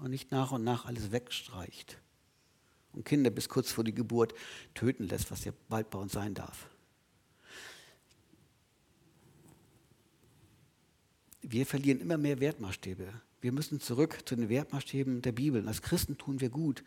und 0.00 0.10
nicht 0.10 0.30
nach 0.30 0.52
und 0.52 0.64
nach 0.64 0.86
alles 0.86 1.12
wegstreicht 1.12 1.98
und 2.92 3.04
Kinder 3.04 3.30
bis 3.30 3.48
kurz 3.48 3.70
vor 3.70 3.84
die 3.84 3.94
Geburt 3.94 4.34
töten 4.74 5.08
lässt, 5.08 5.30
was 5.30 5.44
ja 5.44 5.52
bald 5.68 5.90
bei 5.90 5.98
uns 5.98 6.12
sein 6.12 6.34
darf. 6.34 6.68
wir 11.50 11.66
verlieren 11.66 12.00
immer 12.00 12.18
mehr 12.18 12.40
Wertmaßstäbe. 12.40 13.12
Wir 13.40 13.52
müssen 13.52 13.80
zurück 13.80 14.18
zu 14.24 14.34
den 14.34 14.48
Wertmaßstäben 14.48 15.22
der 15.22 15.32
Bibel. 15.32 15.62
Und 15.62 15.68
als 15.68 15.82
Christen 15.82 16.18
tun 16.18 16.40
wir 16.40 16.48
gut, 16.48 16.82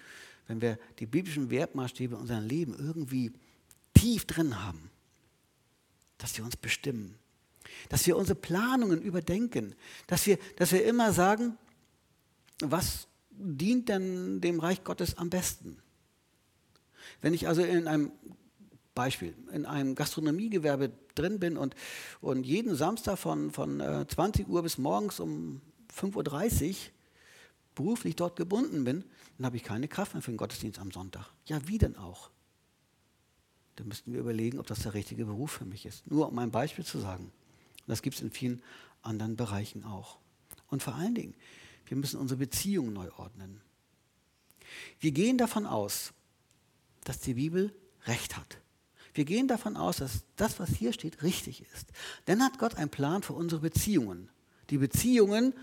wenn 0.47 0.61
wir 0.61 0.77
die 0.99 1.05
biblischen 1.05 1.49
Wertmaßstäbe 1.49 2.15
in 2.15 2.21
unserem 2.21 2.45
Leben 2.45 2.75
irgendwie 2.77 3.31
tief 3.93 4.25
drin 4.25 4.61
haben, 4.63 4.89
dass 6.17 6.33
sie 6.33 6.41
uns 6.41 6.57
bestimmen, 6.57 7.15
dass 7.87 8.05
wir 8.07 8.17
unsere 8.17 8.37
Planungen 8.37 9.01
überdenken, 9.01 9.75
dass 10.07 10.25
wir, 10.25 10.37
dass 10.57 10.71
wir 10.71 10.83
immer 10.83 11.13
sagen, 11.13 11.57
was 12.61 13.07
dient 13.31 13.89
denn 13.89 14.41
dem 14.41 14.59
Reich 14.59 14.83
Gottes 14.83 15.17
am 15.17 15.29
besten? 15.29 15.77
Wenn 17.21 17.33
ich 17.33 17.47
also 17.47 17.61
in 17.61 17.87
einem 17.87 18.11
Beispiel, 18.95 19.33
in 19.53 19.65
einem 19.65 19.95
Gastronomiegewerbe 19.95 20.91
drin 21.15 21.39
bin 21.39 21.57
und, 21.57 21.75
und 22.21 22.45
jeden 22.45 22.75
Samstag 22.75 23.17
von, 23.17 23.51
von 23.51 23.79
20 23.79 24.47
äh, 24.47 24.49
Uhr 24.49 24.63
bis 24.63 24.77
morgens 24.77 25.19
um 25.19 25.61
5.30 25.95 26.69
Uhr 26.69 26.75
beruflich 27.75 28.15
dort 28.15 28.35
gebunden 28.35 28.83
bin, 28.83 29.05
dann 29.37 29.45
habe 29.45 29.55
ich 29.55 29.63
keine 29.63 29.87
Kraft 29.87 30.13
mehr 30.13 30.21
für 30.21 30.31
den 30.31 30.37
Gottesdienst 30.37 30.79
am 30.79 30.91
Sonntag. 30.91 31.31
Ja, 31.45 31.65
wie 31.67 31.77
denn 31.77 31.95
auch? 31.95 32.29
Dann 33.77 33.87
müssten 33.87 34.11
wir 34.11 34.19
überlegen, 34.19 34.59
ob 34.59 34.67
das 34.67 34.79
der 34.79 34.93
richtige 34.93 35.25
Beruf 35.25 35.51
für 35.51 35.65
mich 35.65 35.85
ist. 35.85 36.05
Nur 36.11 36.27
um 36.27 36.37
ein 36.39 36.51
Beispiel 36.51 36.83
zu 36.83 36.99
sagen. 36.99 37.31
das 37.87 38.01
gibt 38.01 38.17
es 38.17 38.21
in 38.21 38.31
vielen 38.31 38.61
anderen 39.01 39.37
Bereichen 39.37 39.85
auch. 39.85 40.17
Und 40.67 40.83
vor 40.83 40.95
allen 40.95 41.15
Dingen, 41.15 41.35
wir 41.89 41.97
müssen 41.97 42.19
unsere 42.19 42.37
Beziehungen 42.37 42.93
neu 42.93 43.09
ordnen. 43.17 43.61
Wir 44.99 45.11
gehen 45.11 45.37
davon 45.37 45.65
aus, 45.65 46.13
dass 47.03 47.19
die 47.19 47.33
Bibel 47.33 47.73
recht 48.05 48.37
hat. 48.37 48.57
Wir 49.13 49.25
gehen 49.25 49.47
davon 49.47 49.75
aus, 49.75 49.97
dass 49.97 50.23
das, 50.35 50.59
was 50.59 50.69
hier 50.69 50.93
steht, 50.93 51.23
richtig 51.23 51.65
ist. 51.73 51.87
Dann 52.25 52.43
hat 52.43 52.59
Gott 52.59 52.75
einen 52.75 52.91
Plan 52.91 53.23
für 53.23 53.33
unsere 53.33 53.59
Beziehungen. 53.61 54.29
Die 54.69 54.77
Beziehungen 54.77 55.53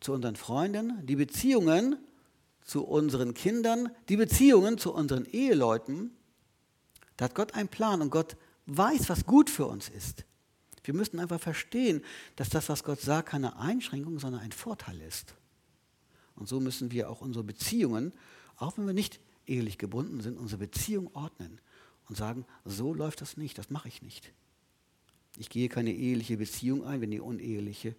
zu 0.00 0.12
unseren 0.12 0.34
Freunden, 0.34 1.06
die 1.06 1.16
Beziehungen 1.16 1.96
zu 2.64 2.84
unseren 2.84 3.32
Kindern, 3.32 3.90
die 4.08 4.16
Beziehungen 4.16 4.78
zu 4.78 4.92
unseren 4.92 5.26
Eheleuten. 5.26 6.10
Da 7.16 7.26
hat 7.26 7.36
Gott 7.36 7.54
einen 7.54 7.68
Plan 7.68 8.02
und 8.02 8.10
Gott 8.10 8.36
weiß, 8.66 9.08
was 9.08 9.26
gut 9.26 9.48
für 9.48 9.66
uns 9.66 9.88
ist. 9.88 10.24
Wir 10.84 10.94
müssen 10.94 11.18
einfach 11.18 11.40
verstehen, 11.40 12.02
dass 12.36 12.48
das, 12.48 12.68
was 12.68 12.84
Gott 12.84 13.00
sagt, 13.00 13.30
keine 13.30 13.58
Einschränkung, 13.58 14.18
sondern 14.18 14.40
ein 14.40 14.52
Vorteil 14.52 15.00
ist. 15.02 15.34
Und 16.36 16.48
so 16.48 16.60
müssen 16.60 16.90
wir 16.90 17.10
auch 17.10 17.20
unsere 17.20 17.44
Beziehungen, 17.44 18.12
auch 18.56 18.78
wenn 18.78 18.86
wir 18.86 18.94
nicht 18.94 19.20
ehelich 19.46 19.78
gebunden 19.78 20.20
sind, 20.20 20.38
unsere 20.38 20.58
Beziehung 20.58 21.14
ordnen 21.14 21.60
und 22.08 22.16
sagen, 22.16 22.46
so 22.64 22.94
läuft 22.94 23.20
das 23.20 23.36
nicht, 23.36 23.58
das 23.58 23.70
mache 23.70 23.88
ich 23.88 24.02
nicht. 24.02 24.32
Ich 25.36 25.50
gehe 25.50 25.68
keine 25.68 25.92
eheliche 25.92 26.36
Beziehung 26.36 26.84
ein, 26.84 27.00
wenn 27.00 27.10
die 27.10 27.20
uneheliche 27.20 27.94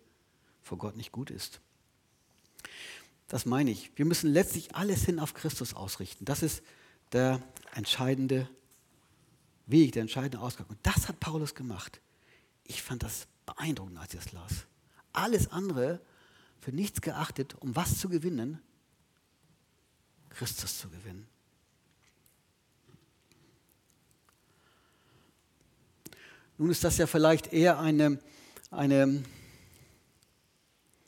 vor 0.61 0.77
Gott 0.77 0.97
nicht 0.97 1.11
gut 1.11 1.29
ist. 1.29 1.61
Das 3.27 3.45
meine 3.45 3.71
ich. 3.71 3.91
Wir 3.95 4.05
müssen 4.05 4.31
letztlich 4.31 4.75
alles 4.75 5.05
hin 5.05 5.19
auf 5.19 5.33
Christus 5.33 5.73
ausrichten. 5.73 6.25
Das 6.25 6.43
ist 6.43 6.61
der 7.13 7.41
entscheidende 7.73 8.49
Weg, 9.67 9.93
der 9.93 10.01
entscheidende 10.01 10.39
Ausgang. 10.39 10.67
Und 10.67 10.79
das 10.83 11.07
hat 11.07 11.19
Paulus 11.19 11.55
gemacht. 11.55 12.01
Ich 12.63 12.81
fand 12.81 13.03
das 13.03 13.27
beeindruckend, 13.45 13.97
als 13.97 14.13
ich 14.13 14.19
es 14.19 14.31
las. 14.31 14.65
Alles 15.13 15.51
andere 15.51 15.99
für 16.59 16.71
nichts 16.71 17.01
geachtet, 17.01 17.55
um 17.55 17.75
was 17.75 17.97
zu 17.97 18.09
gewinnen? 18.09 18.61
Christus 20.29 20.77
zu 20.77 20.89
gewinnen. 20.89 21.27
Nun 26.57 26.69
ist 26.69 26.83
das 26.83 26.97
ja 26.97 27.07
vielleicht 27.07 27.51
eher 27.51 27.79
eine, 27.79 28.19
eine 28.69 29.23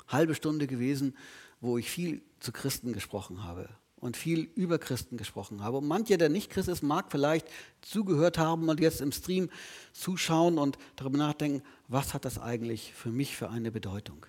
halbe 0.08 0.36
Stunde 0.36 0.68
gewesen, 0.68 1.16
wo 1.62 1.78
ich 1.78 1.90
viel 1.90 2.24
zu 2.40 2.52
Christen 2.52 2.92
gesprochen 2.92 3.44
habe 3.44 3.70
und 4.04 4.18
viel 4.18 4.50
über 4.56 4.80
Christen 4.80 5.16
gesprochen 5.16 5.64
habe. 5.64 5.78
Und 5.78 5.88
mancher, 5.88 6.18
der 6.18 6.28
nicht 6.28 6.50
Christ 6.50 6.68
ist, 6.68 6.84
mag 6.84 7.10
vielleicht 7.10 7.48
zugehört 7.82 8.38
haben 8.38 8.68
und 8.68 8.82
jetzt 8.82 9.00
im 9.00 9.14
Stream 9.14 9.50
zuschauen 9.94 10.58
und 10.58 10.78
darüber 10.98 11.18
nachdenken, 11.18 11.64
was 11.88 12.14
hat 12.14 12.26
das 12.26 12.38
eigentlich 12.38 12.94
für 12.94 13.12
mich 13.12 13.38
für 13.38 13.50
eine 13.50 13.72
Bedeutung? 13.72 14.26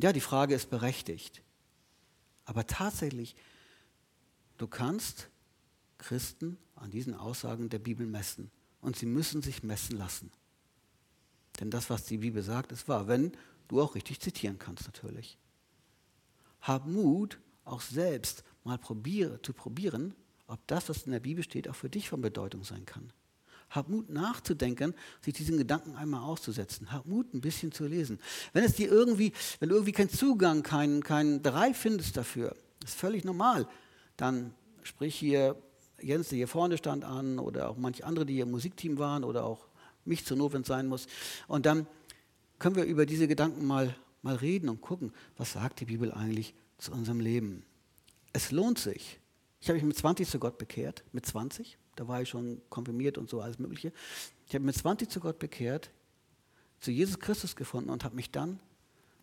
Ja, 0.00 0.12
die 0.12 0.20
Frage 0.20 0.54
ist 0.54 0.70
berechtigt. 0.70 1.42
Aber 2.46 2.66
tatsächlich, 2.66 3.36
du 4.56 4.66
kannst 4.66 5.28
Christen 5.98 6.56
an 6.74 6.90
diesen 6.90 7.14
Aussagen 7.14 7.68
der 7.68 7.78
Bibel 7.78 8.06
messen. 8.06 8.50
Und 8.80 8.96
sie 8.96 9.06
müssen 9.06 9.42
sich 9.42 9.62
messen 9.62 9.98
lassen. 9.98 10.30
Denn 11.60 11.70
das, 11.70 11.90
was 11.90 12.06
die 12.06 12.18
Bibel 12.18 12.42
sagt, 12.42 12.72
ist 12.72 12.88
wahr, 12.88 13.06
wenn 13.06 13.32
du 13.68 13.82
auch 13.82 13.94
richtig 13.94 14.18
zitieren 14.18 14.58
kannst 14.58 14.86
natürlich. 14.86 15.36
Hab 16.62 16.86
Mut, 16.86 17.38
auch 17.64 17.82
selbst 17.82 18.44
mal 18.64 18.78
probiere, 18.78 19.40
zu 19.42 19.52
probieren, 19.52 20.14
ob 20.46 20.66
das, 20.66 20.88
was 20.88 21.04
in 21.04 21.12
der 21.12 21.20
Bibel 21.20 21.42
steht, 21.42 21.68
auch 21.68 21.74
für 21.74 21.88
dich 21.88 22.08
von 22.08 22.20
Bedeutung 22.20 22.64
sein 22.64 22.84
kann. 22.84 23.12
Hab 23.70 23.88
Mut 23.88 24.10
nachzudenken, 24.10 24.94
sich 25.22 25.32
diesen 25.34 25.56
Gedanken 25.56 25.96
einmal 25.96 26.22
auszusetzen. 26.22 26.92
Hab 26.92 27.06
Mut, 27.06 27.32
ein 27.32 27.40
bisschen 27.40 27.72
zu 27.72 27.86
lesen. 27.86 28.18
Wenn 28.52 28.64
es 28.64 28.74
dir 28.74 28.90
irgendwie, 28.90 29.32
wenn 29.60 29.70
du 29.70 29.76
irgendwie 29.76 29.92
keinen 29.92 30.10
Zugang, 30.10 30.62
keinen, 30.62 31.02
keinen 31.02 31.42
Drei 31.42 31.72
findest 31.72 32.16
dafür, 32.16 32.54
ist 32.84 32.94
völlig 32.94 33.24
normal, 33.24 33.66
dann 34.16 34.52
sprich 34.82 35.14
hier 35.14 35.56
Jens, 36.00 36.28
der 36.28 36.36
hier 36.36 36.48
vorne 36.48 36.76
stand, 36.76 37.04
an 37.04 37.38
oder 37.38 37.70
auch 37.70 37.76
manche 37.76 38.04
andere, 38.04 38.26
die 38.26 38.34
hier 38.34 38.42
im 38.42 38.50
Musikteam 38.50 38.98
waren 38.98 39.24
oder 39.24 39.44
auch 39.44 39.66
mich 40.04 40.26
zur 40.26 40.36
Not, 40.36 40.52
wenn 40.52 40.62
es 40.62 40.68
sein 40.68 40.86
muss. 40.86 41.06
Und 41.48 41.64
dann 41.64 41.86
können 42.58 42.76
wir 42.76 42.84
über 42.84 43.06
diese 43.06 43.26
Gedanken 43.28 43.64
mal 43.64 43.94
mal 44.22 44.36
reden 44.36 44.68
und 44.68 44.80
gucken, 44.80 45.12
was 45.36 45.52
sagt 45.52 45.80
die 45.80 45.84
Bibel 45.84 46.12
eigentlich 46.12 46.54
zu 46.78 46.92
unserem 46.92 47.20
Leben. 47.20 47.64
Es 48.32 48.50
lohnt 48.50 48.78
sich. 48.78 49.20
Ich 49.60 49.68
habe 49.68 49.76
mich 49.76 49.84
mit 49.84 49.96
20 49.96 50.28
zu 50.28 50.38
Gott 50.38 50.58
bekehrt, 50.58 51.04
mit 51.12 51.24
20, 51.24 51.78
da 51.96 52.08
war 52.08 52.22
ich 52.22 52.28
schon 52.28 52.60
konfirmiert 52.68 53.18
und 53.18 53.30
so 53.30 53.40
alles 53.40 53.58
Mögliche. 53.58 53.92
Ich 54.48 54.54
habe 54.54 54.64
mit 54.64 54.76
20 54.76 55.08
zu 55.08 55.20
Gott 55.20 55.38
bekehrt, 55.38 55.90
zu 56.80 56.90
Jesus 56.90 57.18
Christus 57.20 57.54
gefunden 57.54 57.90
und 57.90 58.04
habe 58.04 58.16
mich 58.16 58.30
dann 58.30 58.58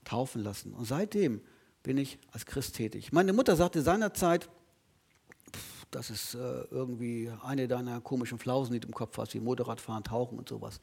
taufen 0.05 0.41
lassen. 0.41 0.74
Und 0.74 0.86
seitdem 0.86 1.41
bin 1.84 1.97
ich 1.97 2.20
als 2.32 2.45
Christ 2.45 2.76
tätig. 2.76 3.12
Meine 3.12 3.34
Mutter 3.34 3.55
sagte 3.55 3.82
seinerzeit, 3.82 4.49
das 5.91 6.10
ist 6.10 6.36
äh, 6.36 6.62
irgendwie 6.70 7.32
eine 7.41 7.68
deiner 7.68 7.99
komischen 7.99 8.38
Flausen, 8.38 8.74
die 8.74 8.80
du 8.80 8.88
im 8.88 8.93
Kopf 8.93 9.18
hast, 9.18 9.34
wie 9.34 9.39
Motorradfahren, 9.39 10.03
Tauchen 10.03 10.38
und 10.38 10.47
sowas. 10.47 10.80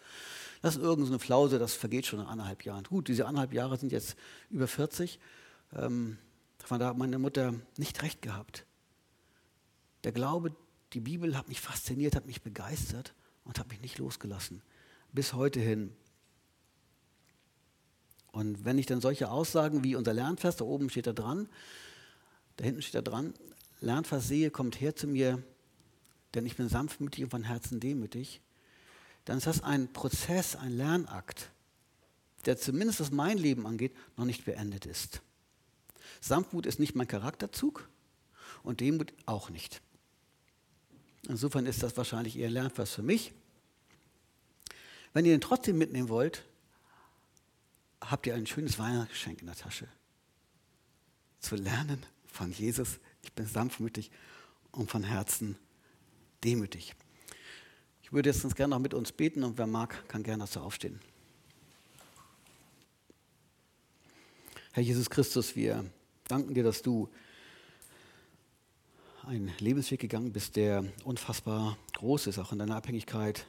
Das 0.63 0.77
ist 0.77 0.83
irgendeine 0.83 1.21
Flause, 1.21 1.59
das 1.59 1.75
vergeht 1.75 2.07
schon 2.07 2.21
in 2.21 2.27
anderthalb 2.27 2.65
Jahren. 2.65 2.85
Gut, 2.85 3.09
diese 3.09 3.27
anderthalb 3.27 3.53
Jahre 3.53 3.77
sind 3.77 3.93
jetzt 3.93 4.17
über 4.51 4.67
40. 4.67 5.21
Ähm, 5.77 6.19
von 6.67 6.81
da 6.81 6.89
hat 6.89 6.99
meine 6.99 7.19
Mutter 7.19 7.55
nicht 7.77 8.03
recht 8.03 8.23
gehabt. 8.23 8.67
Der 10.05 10.13
Glaube, 10.13 10.55
die 10.93 11.01
Bibel 11.01 11.37
hat 11.37 11.49
mich 11.49 11.61
fasziniert, 11.61 12.17
hat 12.17 12.27
mich 12.27 12.43
begeistert 12.43 13.15
und 13.45 13.59
hat 13.59 13.69
mich 13.69 13.81
nicht 13.81 13.99
losgelassen. 13.99 14.63
Bis 15.13 15.33
heute 15.33 15.61
hin. 15.61 15.95
Und 18.33 18.65
wenn 18.65 18.79
ich 18.79 18.87
dann 18.87 19.01
solche 19.01 19.31
Aussagen 19.31 19.85
wie 19.85 19.95
unser 19.95 20.13
Lernfest, 20.13 20.61
da 20.61 20.65
oben 20.65 20.91
steht 20.91 21.07
da 21.07 21.13
dran, 21.13 21.49
da 22.57 22.65
hinten 22.65 22.83
steht 22.83 22.97
da 22.97 23.03
dran, 23.03 23.33
Lernvers 23.81 24.27
sehe, 24.27 24.51
kommt 24.51 24.81
her 24.81 24.97
zu 24.97 25.07
mir, 25.07 25.43
denn 26.35 26.47
ich 26.47 26.57
bin 26.57 26.69
sanftmütig 26.69 27.25
und 27.25 27.31
von 27.31 27.45
Herzen 27.45 27.81
demütig, 27.81 28.41
dann 29.25 29.39
ist 29.39 29.47
das 29.47 29.63
ein 29.63 29.93
Prozess, 29.93 30.57
ein 30.57 30.77
Lernakt, 30.77 31.51
der 32.45 32.57
zumindest 32.57 33.01
was 33.01 33.11
mein 33.11 33.39
Leben 33.39 33.67
angeht, 33.67 33.95
noch 34.17 34.25
nicht 34.25 34.45
beendet 34.45 34.87
ist. 34.87 35.23
Sanftmut 36.21 36.67
ist 36.67 36.79
nicht 36.79 36.95
mein 36.95 37.09
Charakterzug 37.09 37.89
und 38.63 38.81
Demut 38.81 39.13
auch 39.27 39.51
nicht. 39.51 39.81
Insofern 41.29 41.67
ist 41.67 41.83
das 41.83 41.97
wahrscheinlich 41.97 42.39
eher 42.39 42.51
Lernvers 42.51 42.95
für 42.95 43.03
mich. 43.03 43.33
Wenn 45.13 45.25
ihr 45.25 45.33
den 45.33 45.41
trotzdem 45.41 45.79
mitnehmen 45.79 46.09
wollt, 46.09 46.45
habt 48.01 48.27
ihr 48.27 48.35
ein 48.35 48.47
schönes 48.47 48.79
Weihnachtsgeschenk 48.79 49.41
in 49.41 49.47
der 49.47 49.57
Tasche. 49.57 49.89
Zu 51.41 51.57
lernen 51.57 52.05
von 52.27 52.53
Jesus 52.53 52.99
ich 53.27 53.33
bin 53.33 53.47
sanftmütig 53.47 54.11
und 54.71 54.91
von 54.91 55.03
Herzen 55.03 55.59
demütig. 56.45 56.95
Ich 58.03 58.13
würde 58.13 58.31
jetzt 58.31 58.43
ganz 58.43 58.55
gerne 58.55 58.71
noch 58.71 58.79
mit 58.81 58.95
uns 58.95 59.11
beten 59.11 59.43
und 59.43 59.59
wer 59.59 59.67
mag, 59.67 60.09
kann 60.09 60.23
gerne 60.23 60.45
dazu 60.45 60.61
aufstehen. 60.61 61.01
Herr 64.73 64.83
Jesus 64.83 65.11
Christus, 65.11 65.57
wir 65.57 65.91
danken 66.29 66.55
dir, 66.55 66.65
dass 66.65 66.83
du 66.83 67.09
einen 69.25 69.53
Lebensweg 69.59 70.01
gegangen 70.01 70.33
bist, 70.33 70.57
der 70.57 70.85
unfassbar 71.05 71.77
groß 71.95 72.29
ist, 72.29 72.39
auch 72.39 72.53
in 72.53 72.59
deiner 72.59 72.77
Abhängigkeit 72.77 73.47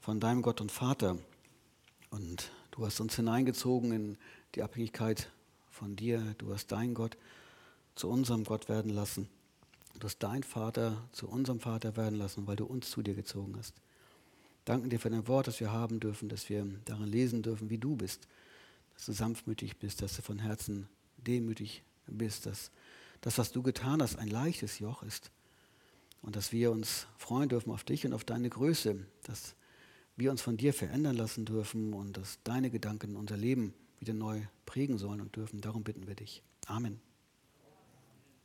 von 0.00 0.18
deinem 0.18 0.42
Gott 0.42 0.60
und 0.60 0.72
Vater. 0.72 1.18
Und 2.10 2.50
du 2.72 2.84
hast 2.84 3.00
uns 3.00 3.16
hineingezogen 3.16 3.92
in 3.92 4.18
die 4.54 4.62
Abhängigkeit 4.62 5.30
von 5.70 5.94
dir. 5.94 6.34
Du 6.38 6.52
hast 6.52 6.72
dein 6.72 6.94
Gott 6.94 7.16
zu 7.94 8.08
unserem 8.08 8.44
Gott 8.44 8.68
werden 8.68 8.92
lassen. 8.92 9.28
Du 9.98 10.06
hast 10.06 10.18
dein 10.18 10.42
Vater 10.42 11.08
zu 11.12 11.28
unserem 11.28 11.60
Vater 11.60 11.96
werden 11.96 12.18
lassen, 12.18 12.46
weil 12.46 12.56
du 12.56 12.64
uns 12.64 12.90
zu 12.90 13.02
dir 13.02 13.14
gezogen 13.14 13.54
hast. 13.56 13.74
Danken 14.64 14.90
dir 14.90 14.98
für 14.98 15.10
dein 15.10 15.28
Wort, 15.28 15.46
das 15.46 15.60
wir 15.60 15.72
haben 15.72 16.00
dürfen, 16.00 16.28
dass 16.28 16.48
wir 16.48 16.66
darin 16.84 17.08
lesen 17.08 17.42
dürfen, 17.42 17.70
wie 17.70 17.78
du 17.78 17.96
bist. 17.96 18.26
dass 18.94 19.06
du 19.06 19.12
sanftmütig 19.12 19.78
bist, 19.78 20.02
dass 20.02 20.16
du 20.16 20.22
von 20.22 20.38
Herzen 20.38 20.88
demütig 21.16 21.82
bist, 22.06 22.46
dass 22.46 22.70
das, 23.20 23.38
was 23.38 23.52
du 23.52 23.62
getan 23.62 24.02
hast, 24.02 24.18
ein 24.18 24.28
leichtes 24.28 24.78
Joch 24.78 25.02
ist 25.02 25.30
und 26.22 26.36
dass 26.36 26.52
wir 26.52 26.70
uns 26.70 27.06
freuen 27.18 27.48
dürfen 27.48 27.70
auf 27.70 27.84
dich 27.84 28.04
und 28.06 28.12
auf 28.12 28.24
deine 28.24 28.50
Größe, 28.50 29.06
dass 29.24 29.54
wir 30.16 30.30
uns 30.30 30.42
von 30.42 30.56
dir 30.56 30.74
verändern 30.74 31.16
lassen 31.16 31.44
dürfen 31.44 31.94
und 31.94 32.16
dass 32.16 32.38
deine 32.44 32.70
Gedanken 32.70 33.16
unser 33.16 33.36
Leben 33.36 33.74
wieder 33.98 34.14
neu 34.14 34.42
prägen 34.66 34.98
sollen 34.98 35.20
und 35.20 35.36
dürfen. 35.36 35.60
Darum 35.60 35.84
bitten 35.84 36.06
wir 36.06 36.14
dich. 36.14 36.42
Amen. 36.66 37.00